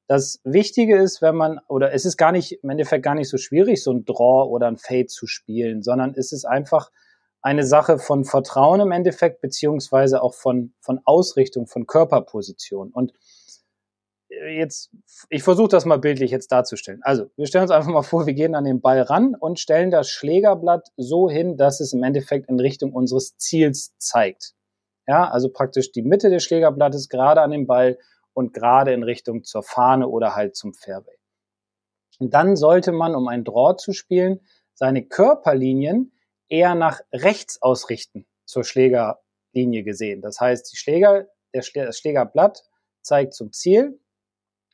[0.09, 3.39] Das Wichtige ist, wenn man, oder es ist gar nicht, im Endeffekt gar nicht so
[3.39, 6.91] schwierig, so ein Draw oder ein Fade zu spielen, sondern es ist einfach
[7.43, 12.91] eine Sache von Vertrauen im Endeffekt, beziehungsweise auch von, von Ausrichtung, von Körperposition.
[12.91, 13.13] Und
[14.29, 14.91] jetzt,
[15.29, 17.01] ich versuche das mal bildlich jetzt darzustellen.
[17.03, 19.91] Also, wir stellen uns einfach mal vor, wir gehen an den Ball ran und stellen
[19.91, 24.55] das Schlägerblatt so hin, dass es im Endeffekt in Richtung unseres Ziels zeigt.
[25.07, 27.99] Ja, also praktisch die Mitte des Schlägerblattes gerade an dem Ball
[28.37, 31.17] und gerade in Richtung zur Fahne oder halt zum Fairway.
[32.19, 34.41] Und dann sollte man, um ein Draw zu spielen,
[34.75, 36.13] seine Körperlinien
[36.51, 40.21] eher nach rechts ausrichten zur Schlägerlinie gesehen.
[40.21, 42.63] Das heißt, die Schläger, der Schläger, das Schlägerblatt
[43.01, 43.99] zeigt zum Ziel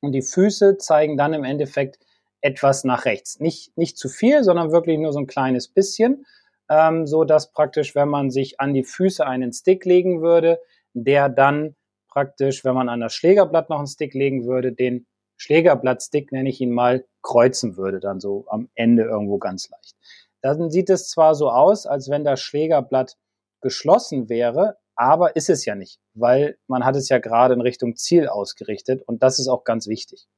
[0.01, 2.01] und die Füße zeigen dann im Endeffekt
[2.41, 3.39] etwas nach rechts.
[3.39, 6.27] Nicht, nicht zu viel, sondern wirklich nur so ein kleines bisschen,
[6.69, 10.59] ähm, so dass praktisch, wenn man sich an die Füße einen Stick legen würde,
[10.95, 11.77] der dann
[12.13, 16.61] praktisch, wenn man an das Schlägerblatt noch einen Stick legen würde, den Schlägerblattstick, nenne ich
[16.61, 19.97] ihn mal, kreuzen würde, dann so am Ende irgendwo ganz leicht.
[20.43, 23.17] Dann sieht es zwar so aus, als wenn das Schlägerblatt
[23.61, 27.97] geschlossen wäre, aber ist es ja nicht, weil man hat es ja gerade in Richtung
[27.97, 30.29] Ziel ausgerichtet und das ist auch ganz wichtig.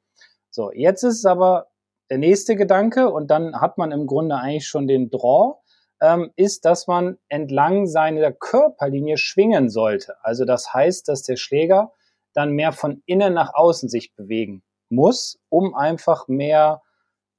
[0.51, 1.69] So, jetzt ist es aber
[2.11, 5.57] der nächste Gedanke und dann hat man im Grunde eigentlich schon den Draw
[6.05, 10.23] ähm, ist, dass man entlang seiner Körperlinie schwingen sollte.
[10.23, 11.93] Also das heißt, dass der Schläger
[12.35, 16.83] dann mehr von innen nach außen sich bewegen muss, um einfach mehr,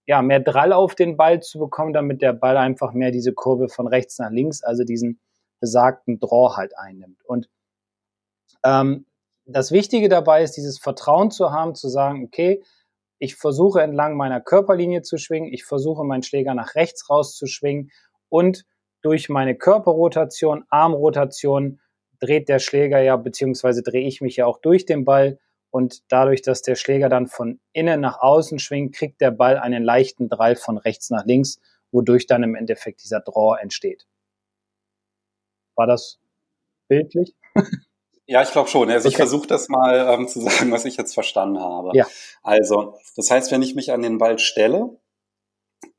[0.07, 3.69] ja, mehr Drall auf den Ball zu bekommen, damit der Ball einfach mehr diese Kurve
[3.69, 5.19] von rechts nach links, also diesen
[5.59, 7.23] besagten Draw halt einnimmt.
[7.23, 7.47] Und
[8.63, 9.05] ähm,
[9.45, 12.63] das Wichtige dabei ist, dieses Vertrauen zu haben, zu sagen, okay,
[13.19, 17.91] ich versuche entlang meiner Körperlinie zu schwingen, ich versuche meinen Schläger nach rechts rauszuschwingen
[18.35, 18.65] und
[19.01, 21.79] durch meine Körperrotation, Armrotation
[22.19, 26.41] dreht der Schläger ja, beziehungsweise drehe ich mich ja auch durch den Ball und dadurch,
[26.41, 30.57] dass der Schläger dann von innen nach außen schwingt, kriegt der Ball einen leichten Drall
[30.57, 34.05] von rechts nach links, wodurch dann im Endeffekt dieser Draw entsteht.
[35.75, 36.19] War das
[36.89, 37.35] bildlich?
[38.27, 38.89] Ja, ich glaube schon.
[38.89, 39.13] Also okay.
[39.13, 41.91] ich versuche das mal ähm, zu sagen, was ich jetzt verstanden habe.
[41.93, 42.07] Ja.
[42.41, 44.97] Also, das heißt, wenn ich mich an den Ball stelle,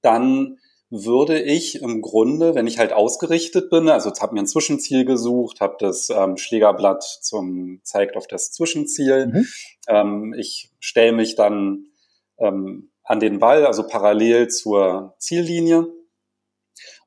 [0.03, 4.47] dann würde ich im Grunde, wenn ich halt ausgerichtet bin, also jetzt habe mir ein
[4.47, 9.27] Zwischenziel gesucht, habe das ähm, Schlägerblatt zum zeigt auf das Zwischenziel.
[9.27, 9.47] Mhm.
[9.89, 11.87] Ähm, ich stelle mich dann
[12.39, 15.89] ähm, an den Ball, also parallel zur Ziellinie.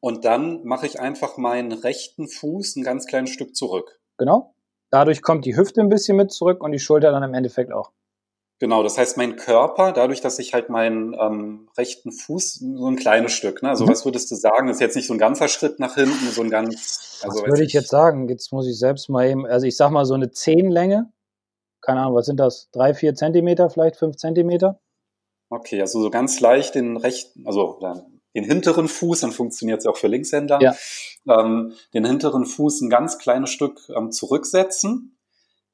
[0.02, 4.00] Und dann mache ich einfach meinen rechten Fuß ein ganz kleines Stück zurück.
[4.18, 4.54] Genau.
[4.90, 7.92] Dadurch kommt die Hüfte ein bisschen mit zurück und die Schulter dann im Endeffekt auch.
[8.60, 12.98] Genau, das heißt, mein Körper, dadurch, dass ich halt meinen ähm, rechten Fuß, so ein
[12.98, 13.70] kleines Stück, ne?
[13.70, 13.90] Also mhm.
[13.90, 14.68] was würdest du sagen?
[14.68, 17.22] Das ist jetzt nicht so ein ganzer Schritt nach hinten, so ein ganz.
[17.24, 18.28] Also, was würde ich jetzt sagen?
[18.28, 21.10] Jetzt muss ich selbst mal eben, also ich sag mal so eine Zehenlänge.
[21.82, 22.70] Keine Ahnung, was sind das?
[22.72, 24.82] Drei, vier Zentimeter, vielleicht fünf Zentimeter?
[25.50, 27.80] Okay, also so ganz leicht den rechten, also
[28.36, 30.76] den hinteren Fuß, dann funktioniert es auch für Linkshänder, ja.
[31.30, 35.19] ähm, den hinteren Fuß ein ganz kleines Stück ähm, zurücksetzen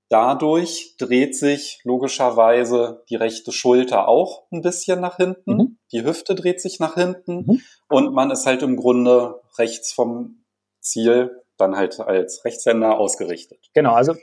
[0.10, 5.56] Dadurch dreht sich logischerweise die rechte Schulter auch ein bisschen nach hinten.
[5.58, 5.78] Mhm.
[5.92, 7.62] Die Hüfte dreht sich nach hinten mhm.
[7.90, 10.44] und man ist halt im Grunde rechts vom
[10.80, 13.60] Ziel dann halt als Rechtshänder ausgerichtet.
[13.74, 14.14] Genau, also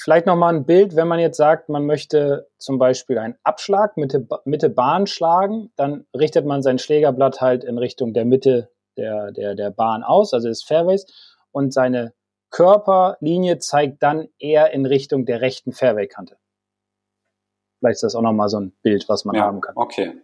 [0.00, 4.26] vielleicht nochmal ein Bild, wenn man jetzt sagt, man möchte zum Beispiel einen Abschlag Mitte,
[4.44, 9.54] Mitte Bahn schlagen, dann richtet man sein Schlägerblatt halt in Richtung der Mitte der, der,
[9.54, 11.06] der Bahn aus, also des Fairways
[11.52, 12.12] und seine
[12.50, 16.38] Körperlinie zeigt dann eher in Richtung der rechten Fairway-Kante.
[17.78, 19.76] Vielleicht ist das auch nochmal so ein Bild, was man ja, haben kann.
[19.76, 20.14] Okay.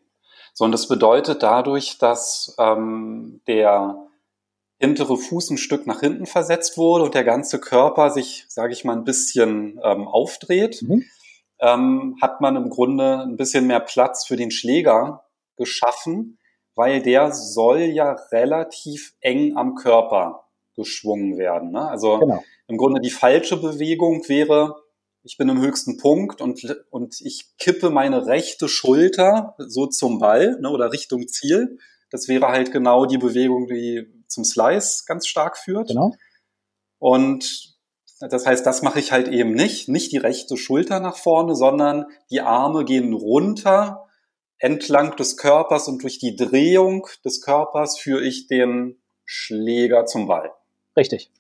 [0.55, 3.97] So, und das bedeutet dadurch, dass ähm, der
[4.79, 8.85] hintere Fuß ein Stück nach hinten versetzt wurde und der ganze Körper sich, sage ich
[8.85, 11.05] mal, ein bisschen ähm, aufdreht, mhm.
[11.61, 15.25] ähm, hat man im Grunde ein bisschen mehr Platz für den Schläger
[15.57, 16.39] geschaffen,
[16.75, 20.44] weil der soll ja relativ eng am Körper
[20.75, 21.71] geschwungen werden.
[21.71, 21.89] Ne?
[21.89, 22.43] Also genau.
[22.69, 24.77] im Grunde die falsche Bewegung wäre,
[25.23, 30.59] ich bin im höchsten Punkt und, und ich kippe meine rechte Schulter so zum Ball
[30.61, 31.79] ne, oder Richtung Ziel.
[32.11, 35.89] Das wäre halt genau die Bewegung, die zum Slice ganz stark führt.
[35.89, 36.13] Genau.
[36.99, 37.75] Und
[38.21, 39.89] das heißt, das mache ich halt eben nicht.
[39.89, 44.05] Nicht die rechte Schulter nach vorne, sondern die Arme gehen runter
[44.59, 50.53] entlang des Körpers und durch die Drehung des Körpers führe ich den Schläger zum Ball.
[50.97, 51.31] Richtig.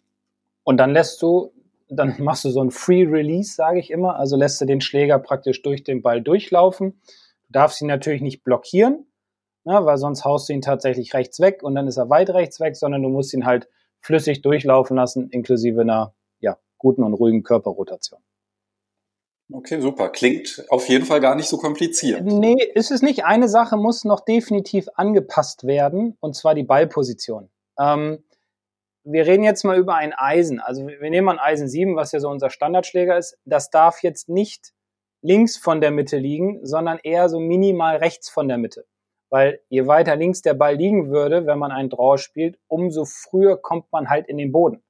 [0.64, 1.52] Und dann lässt du,
[1.88, 4.16] dann machst du so ein Free Release, sage ich immer.
[4.16, 7.00] Also lässt du den Schläger praktisch durch den Ball durchlaufen.
[7.46, 9.06] Du darfst ihn natürlich nicht blockieren,
[9.64, 12.60] ne, weil sonst haust du ihn tatsächlich rechts weg und dann ist er weit rechts
[12.60, 13.68] weg, sondern du musst ihn halt
[14.00, 18.20] flüssig durchlaufen lassen, inklusive einer ja, guten und ruhigen Körperrotation.
[19.52, 20.08] Okay, super.
[20.08, 22.24] Klingt auf jeden Fall gar nicht so kompliziert.
[22.24, 23.24] Nee, ist es nicht.
[23.24, 27.50] Eine Sache muss noch definitiv angepasst werden, und zwar die Ballposition.
[27.78, 28.24] Ähm,
[29.04, 30.60] wir reden jetzt mal über ein Eisen.
[30.60, 33.38] Also wir nehmen ein Eisen 7, was ja so unser Standardschläger ist.
[33.44, 34.72] Das darf jetzt nicht
[35.20, 38.86] links von der Mitte liegen, sondern eher so minimal rechts von der Mitte.
[39.30, 43.60] Weil je weiter links der Ball liegen würde, wenn man einen Draw spielt, umso früher
[43.60, 44.82] kommt man halt in den Boden.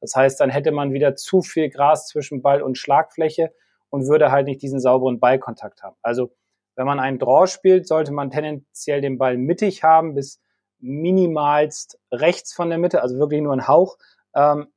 [0.00, 3.52] Das heißt, dann hätte man wieder zu viel Gras zwischen Ball und Schlagfläche
[3.90, 5.96] und würde halt nicht diesen sauberen Ballkontakt haben.
[6.02, 6.30] Also
[6.76, 10.40] wenn man einen Draw spielt, sollte man tendenziell den Ball mittig haben bis
[10.80, 13.98] minimalst rechts von der Mitte, also wirklich nur ein Hauch,
[14.34, 14.68] ähm,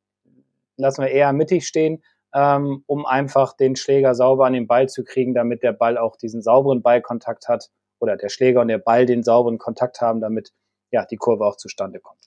[0.78, 5.04] lassen wir eher mittig stehen, ähm, um einfach den Schläger sauber an den Ball zu
[5.04, 9.06] kriegen, damit der Ball auch diesen sauberen Ballkontakt hat oder der Schläger und der Ball
[9.06, 10.52] den sauberen Kontakt haben, damit
[10.92, 12.20] ja die Kurve auch zustande kommt.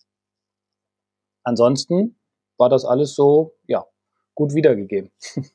[1.42, 2.18] Ansonsten
[2.56, 3.86] war das alles so ja
[4.34, 5.10] gut wiedergegeben.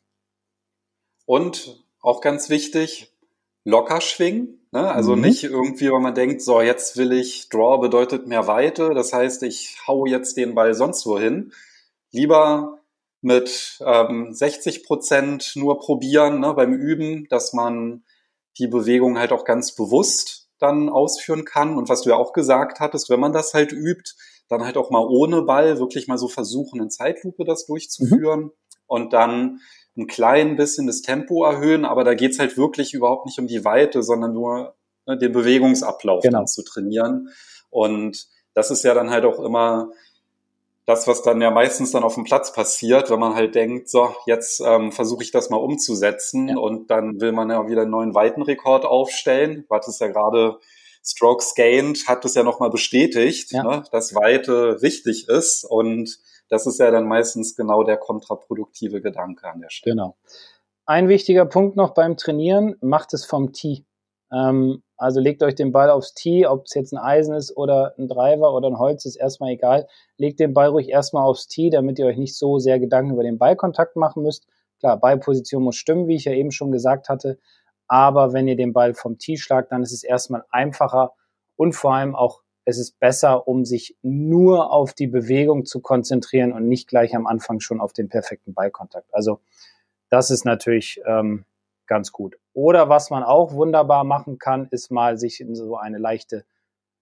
[1.25, 3.10] Und auch ganz wichtig,
[3.63, 4.67] locker schwingen.
[4.71, 4.91] Ne?
[4.91, 5.21] Also mhm.
[5.21, 9.43] nicht irgendwie, wenn man denkt, so jetzt will ich, Draw bedeutet mehr Weite, das heißt,
[9.43, 11.53] ich hau jetzt den Ball sonst wohin.
[12.11, 12.79] Lieber
[13.21, 18.03] mit ähm, 60 Prozent nur probieren ne, beim Üben, dass man
[18.57, 21.77] die Bewegung halt auch ganz bewusst dann ausführen kann.
[21.77, 24.11] Und was du ja auch gesagt hattest, wenn man das halt übt,
[24.47, 28.51] dann halt auch mal ohne Ball wirklich mal so versuchen, in Zeitlupe das durchzuführen mhm.
[28.85, 29.61] und dann
[29.97, 33.65] ein klein bisschen das Tempo erhöhen, aber da geht's halt wirklich überhaupt nicht um die
[33.65, 34.75] Weite, sondern nur
[35.05, 36.45] ne, den Bewegungsablauf genau.
[36.45, 37.29] zu trainieren.
[37.69, 39.91] Und das ist ja dann halt auch immer
[40.85, 44.13] das, was dann ja meistens dann auf dem Platz passiert, wenn man halt denkt, so,
[44.25, 46.57] jetzt ähm, versuche ich das mal umzusetzen ja.
[46.57, 49.65] und dann will man ja wieder einen neuen Weitenrekord aufstellen.
[49.67, 50.57] Du hattest ja gerade
[51.03, 53.63] Strokes Gained, hat es ja nochmal bestätigt, ja.
[53.63, 56.19] ne, dass Weite wichtig ist und
[56.51, 59.95] das ist ja dann meistens genau der kontraproduktive Gedanke an der Stelle.
[59.95, 60.17] Genau.
[60.85, 63.85] Ein wichtiger Punkt noch beim Trainieren, macht es vom Tee.
[64.33, 67.95] Ähm, also legt euch den Ball aufs Tee, ob es jetzt ein Eisen ist oder
[67.97, 69.87] ein Driver oder ein Holz, ist erstmal egal.
[70.17, 73.23] Legt den Ball ruhig erstmal aufs Tee, damit ihr euch nicht so sehr Gedanken über
[73.23, 74.45] den Ballkontakt machen müsst.
[74.79, 77.39] Klar, Ballposition muss stimmen, wie ich ja eben schon gesagt hatte.
[77.87, 81.13] Aber wenn ihr den Ball vom Tee schlagt, dann ist es erstmal einfacher
[81.55, 86.53] und vor allem auch es ist besser, um sich nur auf die Bewegung zu konzentrieren
[86.53, 89.13] und nicht gleich am Anfang schon auf den perfekten Ballkontakt.
[89.13, 89.39] Also
[90.09, 91.45] das ist natürlich ähm,
[91.87, 92.37] ganz gut.
[92.53, 96.45] Oder was man auch wunderbar machen kann, ist mal sich in so eine leichte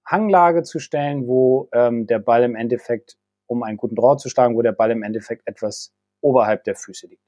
[0.06, 3.18] Hanglage zu stellen, wo ähm, der Ball im Endeffekt,
[3.48, 7.08] um einen guten Draw zu schlagen, wo der Ball im Endeffekt etwas oberhalb der Füße
[7.08, 7.24] liegt.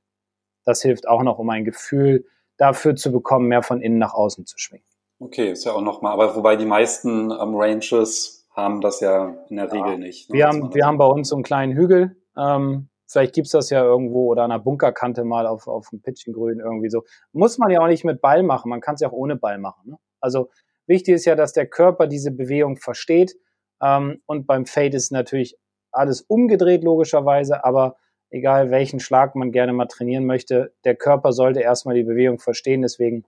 [0.63, 2.25] Das hilft auch noch, um ein Gefühl
[2.57, 4.85] dafür zu bekommen, mehr von innen nach außen zu schwingen.
[5.21, 9.57] Okay, ist ja auch nochmal, aber wobei die meisten ähm, Ranges haben das ja in
[9.57, 10.29] der Regel nicht.
[10.29, 10.38] Ne?
[10.38, 12.17] Wir, haben, wir haben bei uns so einen kleinen Hügel.
[12.36, 16.60] Ähm, vielleicht gibt's das ja irgendwo oder an der Bunkerkante mal auf, auf dem Pitchengrün
[16.60, 17.03] irgendwie so.
[17.34, 19.60] Muss man ja auch nicht mit Ball machen, man kann es ja auch ohne Ball
[19.60, 19.91] machen.
[19.91, 19.97] Ne?
[20.19, 20.49] Also
[20.88, 23.36] wichtig ist ja, dass der Körper diese Bewegung versteht.
[23.79, 25.55] Ähm, und beim Fade ist natürlich
[25.91, 27.95] alles umgedreht, logischerweise, aber
[28.31, 32.81] egal welchen Schlag man gerne mal trainieren möchte, der Körper sollte erstmal die Bewegung verstehen.
[32.81, 33.23] Deswegen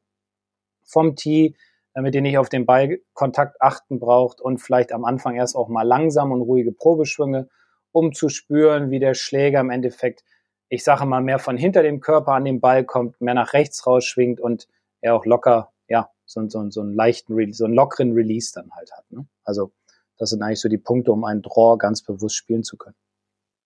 [0.84, 1.56] vom Tee
[1.93, 5.84] damit ihr nicht auf den Ballkontakt achten braucht und vielleicht am Anfang erst auch mal
[5.84, 7.49] langsam und ruhige Probeschwünge,
[7.91, 10.23] um zu spüren, wie der Schläger im Endeffekt,
[10.69, 13.86] ich sage mal, mehr von hinter dem Körper an den Ball kommt, mehr nach rechts
[13.86, 14.67] rausschwingt und
[15.01, 18.91] er auch locker, ja, so, so, so einen leichten, so einen lockeren Release dann halt
[18.91, 19.06] hat.
[19.12, 19.27] Ne?
[19.43, 19.71] Also
[20.17, 22.95] das sind eigentlich so die Punkte, um einen Draw ganz bewusst spielen zu können.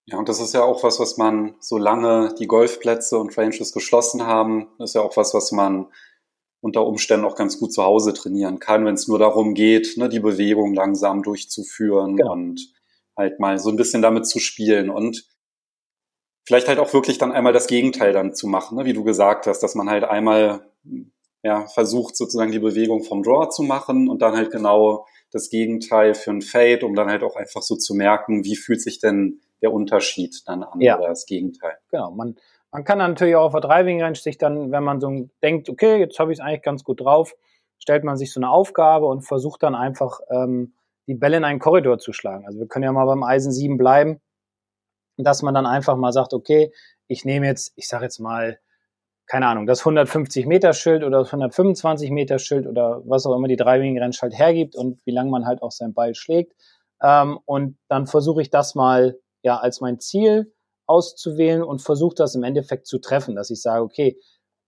[0.06, 4.26] Ja, und das ist ja auch was, was man, solange die Golfplätze und Ranges geschlossen
[4.26, 5.88] haben, ist ja auch was, was man
[6.62, 10.10] unter Umständen auch ganz gut zu Hause trainieren kann, wenn es nur darum geht, ne,
[10.10, 12.34] die Bewegung langsam durchzuführen genau.
[12.34, 12.74] und
[13.16, 15.28] halt mal so ein bisschen damit zu spielen und
[16.46, 19.48] vielleicht halt auch wirklich dann einmal das Gegenteil dann zu machen, ne, wie du gesagt
[19.48, 20.72] hast, dass man halt einmal
[21.44, 26.14] ja, versucht sozusagen die Bewegung vom Draw zu machen und dann halt genau das Gegenteil
[26.14, 29.42] für ein Fade, um dann halt auch einfach so zu merken, wie fühlt sich denn
[29.62, 30.98] der Unterschied dann an ja.
[30.98, 31.78] oder das Gegenteil.
[31.90, 32.38] Genau, man,
[32.78, 35.68] man kann dann natürlich auch auf der Driving Range sich dann, wenn man so denkt,
[35.68, 37.34] okay, jetzt habe ich es eigentlich ganz gut drauf,
[37.80, 40.76] stellt man sich so eine Aufgabe und versucht dann einfach ähm,
[41.08, 42.46] die Bälle in einen Korridor zu schlagen.
[42.46, 44.22] Also wir können ja mal beim Eisen 7 bleiben,
[45.18, 46.72] dass man dann einfach mal sagt, okay,
[47.08, 48.60] ich nehme jetzt, ich sage jetzt mal,
[49.26, 53.48] keine Ahnung, das 150 Meter Schild oder das 125 Meter Schild oder was auch immer
[53.48, 56.54] die Driving Range halt hergibt und wie lange man halt auch seinen Ball schlägt.
[57.02, 60.54] Ähm, und dann versuche ich das mal ja als mein Ziel
[60.88, 64.18] auszuwählen und versuche das im Endeffekt zu treffen, dass ich sage, okay,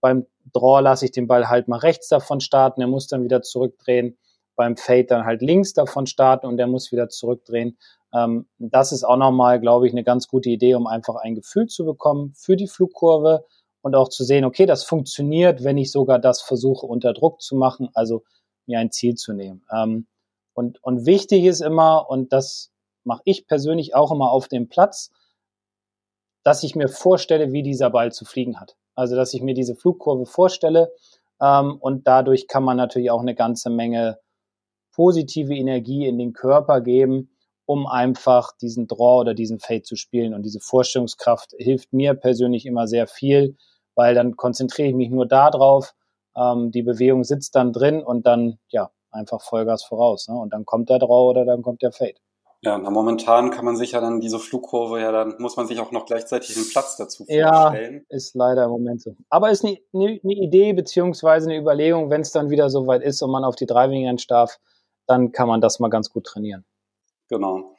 [0.01, 3.41] beim Draw lasse ich den Ball halt mal rechts davon starten, er muss dann wieder
[3.41, 4.17] zurückdrehen,
[4.55, 7.77] beim Fade dann halt links davon starten und er muss wieder zurückdrehen.
[8.13, 11.67] Ähm, das ist auch nochmal, glaube ich, eine ganz gute Idee, um einfach ein Gefühl
[11.67, 13.45] zu bekommen für die Flugkurve
[13.81, 17.55] und auch zu sehen, okay, das funktioniert, wenn ich sogar das versuche unter Druck zu
[17.55, 18.23] machen, also
[18.65, 19.63] mir ein Ziel zu nehmen.
[19.73, 20.07] Ähm,
[20.53, 22.71] und, und wichtig ist immer, und das
[23.05, 25.11] mache ich persönlich auch immer auf dem Platz,
[26.49, 28.75] dass ich mir vorstelle, wie dieser Ball zu fliegen hat.
[28.95, 30.91] Also dass ich mir diese Flugkurve vorstelle
[31.39, 34.17] ähm, und dadurch kann man natürlich auch eine ganze Menge
[34.91, 37.29] positive Energie in den Körper geben,
[37.67, 40.33] um einfach diesen Draw oder diesen Fade zu spielen.
[40.33, 43.55] Und diese Vorstellungskraft hilft mir persönlich immer sehr viel,
[43.93, 45.93] weil dann konzentriere ich mich nur darauf,
[46.35, 50.27] ähm, die Bewegung sitzt dann drin und dann ja einfach Vollgas voraus.
[50.27, 50.35] Ne?
[50.35, 52.19] Und dann kommt der Draw oder dann kommt der Fade.
[52.61, 55.79] Ja, na, momentan kann man sich ja dann diese Flugkurve ja dann muss man sich
[55.79, 58.05] auch noch gleichzeitig einen Platz dazu vorstellen.
[58.09, 59.15] Ja, ist leider im Moment so.
[59.29, 63.01] Aber ist eine, eine, eine Idee beziehungsweise eine Überlegung, wenn es dann wieder so weit
[63.01, 64.59] ist und man auf die Driving Range darf,
[65.07, 66.65] dann kann man das mal ganz gut trainieren.
[67.29, 67.75] Genau.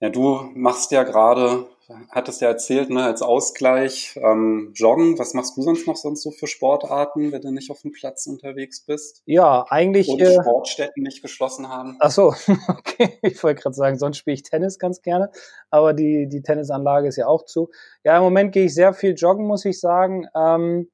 [0.00, 1.66] Ja, du machst ja gerade
[2.10, 5.18] hattest ja erzählt, ne, als Ausgleich ähm, Joggen.
[5.18, 8.26] Was machst du sonst noch sonst so für Sportarten, wenn du nicht auf dem Platz
[8.26, 9.22] unterwegs bist?
[9.26, 10.08] Ja, eigentlich.
[10.08, 11.96] Und äh, Sportstätten nicht geschlossen haben.
[12.00, 12.34] Ach so,
[12.68, 13.18] okay.
[13.22, 15.30] Ich wollte gerade sagen, sonst spiele ich Tennis ganz gerne,
[15.70, 17.70] aber die, die Tennisanlage ist ja auch zu.
[18.04, 20.26] Ja, im Moment gehe ich sehr viel joggen, muss ich sagen.
[20.34, 20.88] Ähm,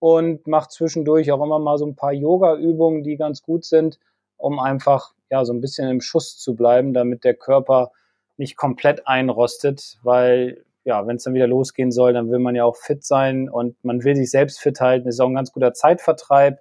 [0.00, 3.98] und mache zwischendurch auch immer mal so ein paar Yoga-Übungen, die ganz gut sind,
[4.36, 7.90] um einfach ja so ein bisschen im Schuss zu bleiben, damit der Körper
[8.38, 12.64] nicht komplett einrostet, weil ja, wenn es dann wieder losgehen soll, dann will man ja
[12.64, 15.04] auch fit sein und man will sich selbst fit halten.
[15.04, 16.60] Das ist auch ein ganz guter Zeitvertreib,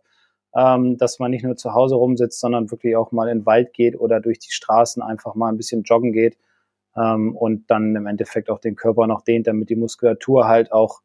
[0.53, 3.73] ähm, dass man nicht nur zu Hause rumsitzt, sondern wirklich auch mal in den Wald
[3.73, 6.37] geht oder durch die Straßen einfach mal ein bisschen joggen geht
[6.97, 11.01] ähm, und dann im Endeffekt auch den Körper noch dehnt, damit die Muskulatur halt auch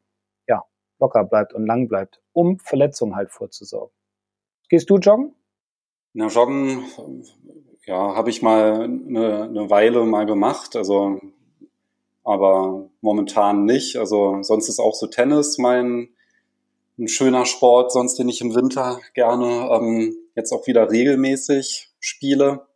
[0.49, 0.65] ja,
[0.99, 3.95] locker bleibt und lang bleibt, um Verletzungen halt vorzusorgen.
[4.69, 5.35] Gehst du joggen?
[6.15, 6.83] Na, joggen
[7.87, 11.21] ja, habe ich mal eine, eine Weile mal gemacht, also
[12.25, 13.97] aber momentan nicht.
[13.97, 16.09] Also sonst ist auch so Tennis mein
[16.99, 22.67] ein schöner Sport, sonst den ich im Winter gerne ähm, jetzt auch wieder regelmäßig spiele.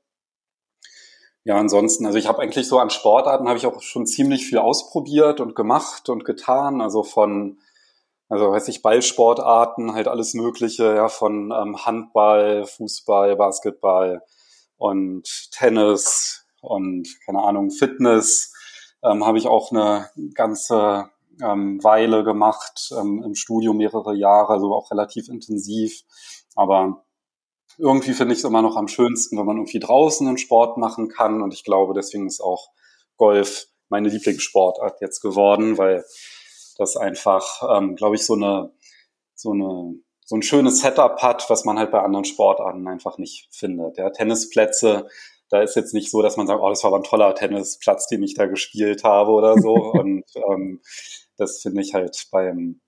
[1.44, 4.58] Ja, ansonsten, also ich habe eigentlich so an Sportarten habe ich auch schon ziemlich viel
[4.58, 6.80] ausprobiert und gemacht und getan.
[6.80, 7.58] Also von,
[8.28, 14.22] also weiß ich, Ballsportarten, halt alles Mögliche, ja, von ähm, Handball, Fußball, Basketball,
[14.76, 18.52] und Tennis und keine Ahnung, Fitness
[19.02, 21.10] ähm, habe ich auch eine ganze
[21.42, 26.02] ähm, Weile gemacht, ähm, im Studium mehrere Jahre, also auch relativ intensiv.
[26.54, 27.04] Aber
[27.78, 31.08] irgendwie finde ich es immer noch am schönsten, wenn man irgendwie draußen einen Sport machen
[31.08, 31.42] kann.
[31.42, 32.70] Und ich glaube, deswegen ist auch
[33.16, 36.04] Golf meine Lieblingssportart jetzt geworden, weil
[36.78, 38.72] das einfach, ähm, glaube ich, so eine,
[39.34, 39.94] so eine,
[40.26, 43.96] so ein schönes Setup hat, was man halt bei anderen Sportarten einfach nicht findet.
[43.96, 45.08] Ja, Tennisplätze,
[45.50, 48.08] da ist jetzt nicht so, dass man sagt, oh, das war aber ein toller Tennisplatz,
[48.08, 49.74] den ich da gespielt habe oder so.
[49.92, 50.80] Und ähm,
[51.36, 52.80] das finde ich halt beim,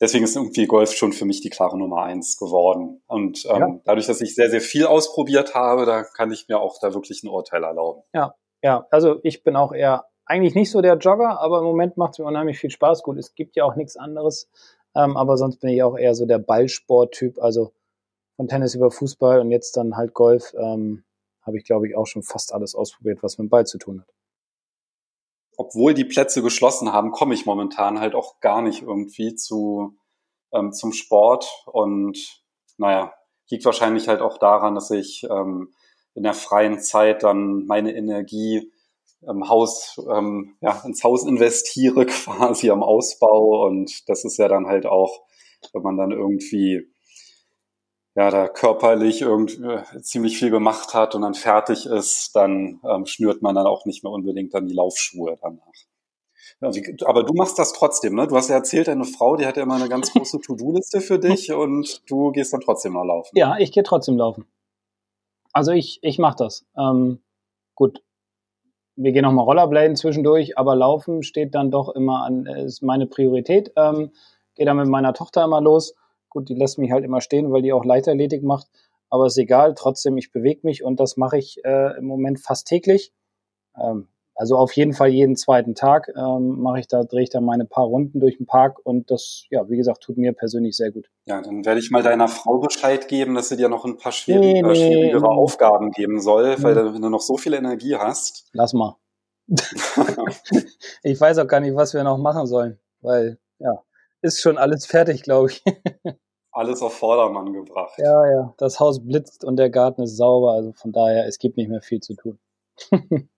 [0.00, 3.02] deswegen ist irgendwie Golf schon für mich die klare Nummer eins geworden.
[3.06, 3.80] Und ähm, ja.
[3.84, 7.22] dadurch, dass ich sehr, sehr viel ausprobiert habe, da kann ich mir auch da wirklich
[7.22, 8.02] ein Urteil erlauben.
[8.12, 11.96] Ja, ja, also ich bin auch eher eigentlich nicht so der Jogger, aber im Moment
[11.96, 13.02] macht es mir unheimlich viel Spaß.
[13.02, 14.50] Gut, es gibt ja auch nichts anderes,
[14.94, 17.72] ähm, aber sonst bin ich auch eher so der Ballsport-Typ, also
[18.36, 20.54] von Tennis über Fußball und jetzt dann halt Golf.
[20.56, 21.04] Ähm,
[21.42, 24.00] habe ich, glaube ich, auch schon fast alles ausprobiert, was mit dem Ball zu tun
[24.00, 24.08] hat.
[25.56, 29.96] Obwohl die Plätze geschlossen haben, komme ich momentan halt auch gar nicht irgendwie zu,
[30.52, 31.46] ähm, zum Sport.
[31.66, 32.42] Und
[32.78, 33.12] naja,
[33.50, 35.74] liegt wahrscheinlich halt auch daran, dass ich ähm,
[36.14, 38.71] in der freien Zeit dann meine Energie
[39.26, 43.66] im Haus, ähm, ja, ins Haus investiere, quasi am Ausbau.
[43.66, 45.20] Und das ist ja dann halt auch,
[45.72, 46.92] wenn man dann irgendwie
[48.14, 53.06] ja, da körperlich irgendwie äh, ziemlich viel gemacht hat und dann fertig ist, dann ähm,
[53.06, 55.72] schnürt man dann auch nicht mehr unbedingt dann die Laufschuhe danach.
[57.04, 58.28] Aber du machst das trotzdem, ne?
[58.28, 61.18] Du hast ja erzählt, deine Frau, die hat ja immer eine ganz große To-Do-Liste für
[61.18, 63.36] dich und du gehst dann trotzdem noch laufen.
[63.36, 64.46] Ja, ich gehe trotzdem laufen.
[65.52, 66.64] Also ich, ich mache das.
[66.76, 67.20] Ähm,
[67.74, 68.02] gut,
[68.96, 73.72] wir gehen nochmal Rollerbladen zwischendurch, aber Laufen steht dann doch immer an, ist meine Priorität.
[73.76, 74.10] Ähm,
[74.54, 75.94] gehe dann mit meiner Tochter immer los.
[76.28, 78.68] Gut, die lässt mich halt immer stehen, weil die auch Leichtathletik macht.
[79.08, 82.66] Aber ist egal, trotzdem, ich bewege mich und das mache ich äh, im Moment fast
[82.66, 83.12] täglich.
[83.78, 87.40] Ähm, also auf jeden Fall jeden zweiten Tag ähm, mache ich da, drehe ich da
[87.40, 90.90] meine paar Runden durch den Park und das, ja, wie gesagt, tut mir persönlich sehr
[90.90, 91.10] gut.
[91.26, 94.12] Ja, dann werde ich mal deiner Frau Bescheid geben, dass sie dir noch ein paar
[94.12, 95.28] schwierig, nee, schwierigere nee.
[95.28, 98.48] Aufgaben geben soll, weil du, wenn du noch so viel Energie hast.
[98.52, 98.96] Lass mal.
[101.02, 103.82] ich weiß auch gar nicht, was wir noch machen sollen, weil, ja,
[104.22, 105.62] ist schon alles fertig, glaube ich.
[106.52, 107.98] alles auf Vordermann gebracht.
[107.98, 108.54] Ja, ja.
[108.56, 111.82] Das Haus blitzt und der Garten ist sauber, also von daher, es gibt nicht mehr
[111.82, 112.38] viel zu tun.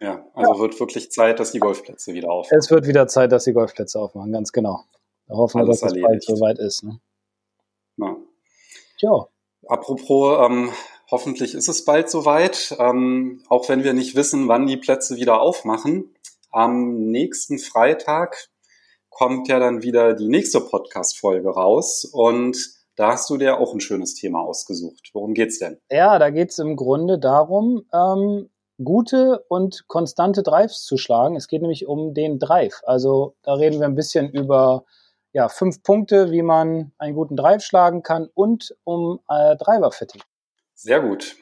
[0.00, 0.58] Ja, also ja.
[0.60, 2.58] wird wirklich Zeit, dass die Golfplätze wieder aufmachen.
[2.58, 4.84] Es wird wieder Zeit, dass die Golfplätze aufmachen, ganz genau.
[5.26, 6.84] Da hoffen wir, dass es bald soweit ist.
[6.84, 7.00] Ne?
[7.96, 8.16] Ja.
[8.98, 9.28] Tja.
[9.68, 10.70] Apropos, ähm,
[11.10, 15.40] hoffentlich ist es bald soweit, ähm, auch wenn wir nicht wissen, wann die Plätze wieder
[15.40, 16.14] aufmachen.
[16.52, 18.48] Am nächsten Freitag
[19.10, 22.56] kommt ja dann wieder die nächste Podcast-Folge raus und
[22.96, 25.10] da hast du dir auch ein schönes Thema ausgesucht.
[25.12, 25.78] Worum geht's denn?
[25.90, 28.48] Ja, da geht's im Grunde darum, ähm,
[28.82, 31.36] gute und konstante Drives zu schlagen.
[31.36, 32.82] Es geht nämlich um den Drive.
[32.84, 34.84] Also da reden wir ein bisschen über
[35.32, 40.22] ja, fünf Punkte, wie man einen guten Drive schlagen kann und um äh, Driver-Fitting.
[40.74, 41.36] Sehr gut.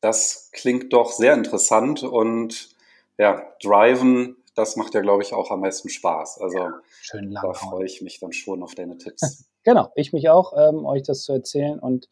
[0.00, 2.70] Das klingt doch sehr interessant und
[3.18, 6.40] ja, Driven, das macht ja, glaube ich, auch am meisten Spaß.
[6.40, 9.48] Also ja, schön lang da freue ich mich dann schon auf deine Tipps.
[9.62, 12.08] genau, ich mich auch, ähm, euch das zu erzählen und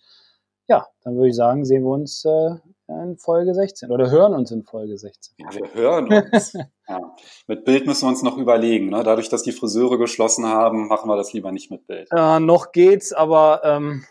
[0.66, 2.57] ja, dann würde ich sagen, sehen wir uns äh,
[2.89, 5.34] in Folge 16 oder hören uns in Folge 16.
[5.39, 6.53] Ja, wir hören uns.
[6.89, 7.14] ja.
[7.47, 8.89] Mit Bild müssen wir uns noch überlegen.
[8.89, 9.03] Ne?
[9.03, 12.09] Dadurch, dass die Friseure geschlossen haben, machen wir das lieber nicht mit Bild.
[12.14, 14.05] Ja, noch geht's, aber ähm,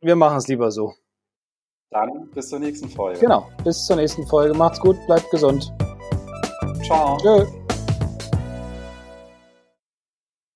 [0.00, 0.94] wir machen es lieber so.
[1.90, 3.20] Dann bis zur nächsten Folge.
[3.20, 4.54] Genau, bis zur nächsten Folge.
[4.54, 5.72] Macht's gut, bleibt gesund.
[6.84, 7.16] Ciao.
[7.18, 7.67] Tschö.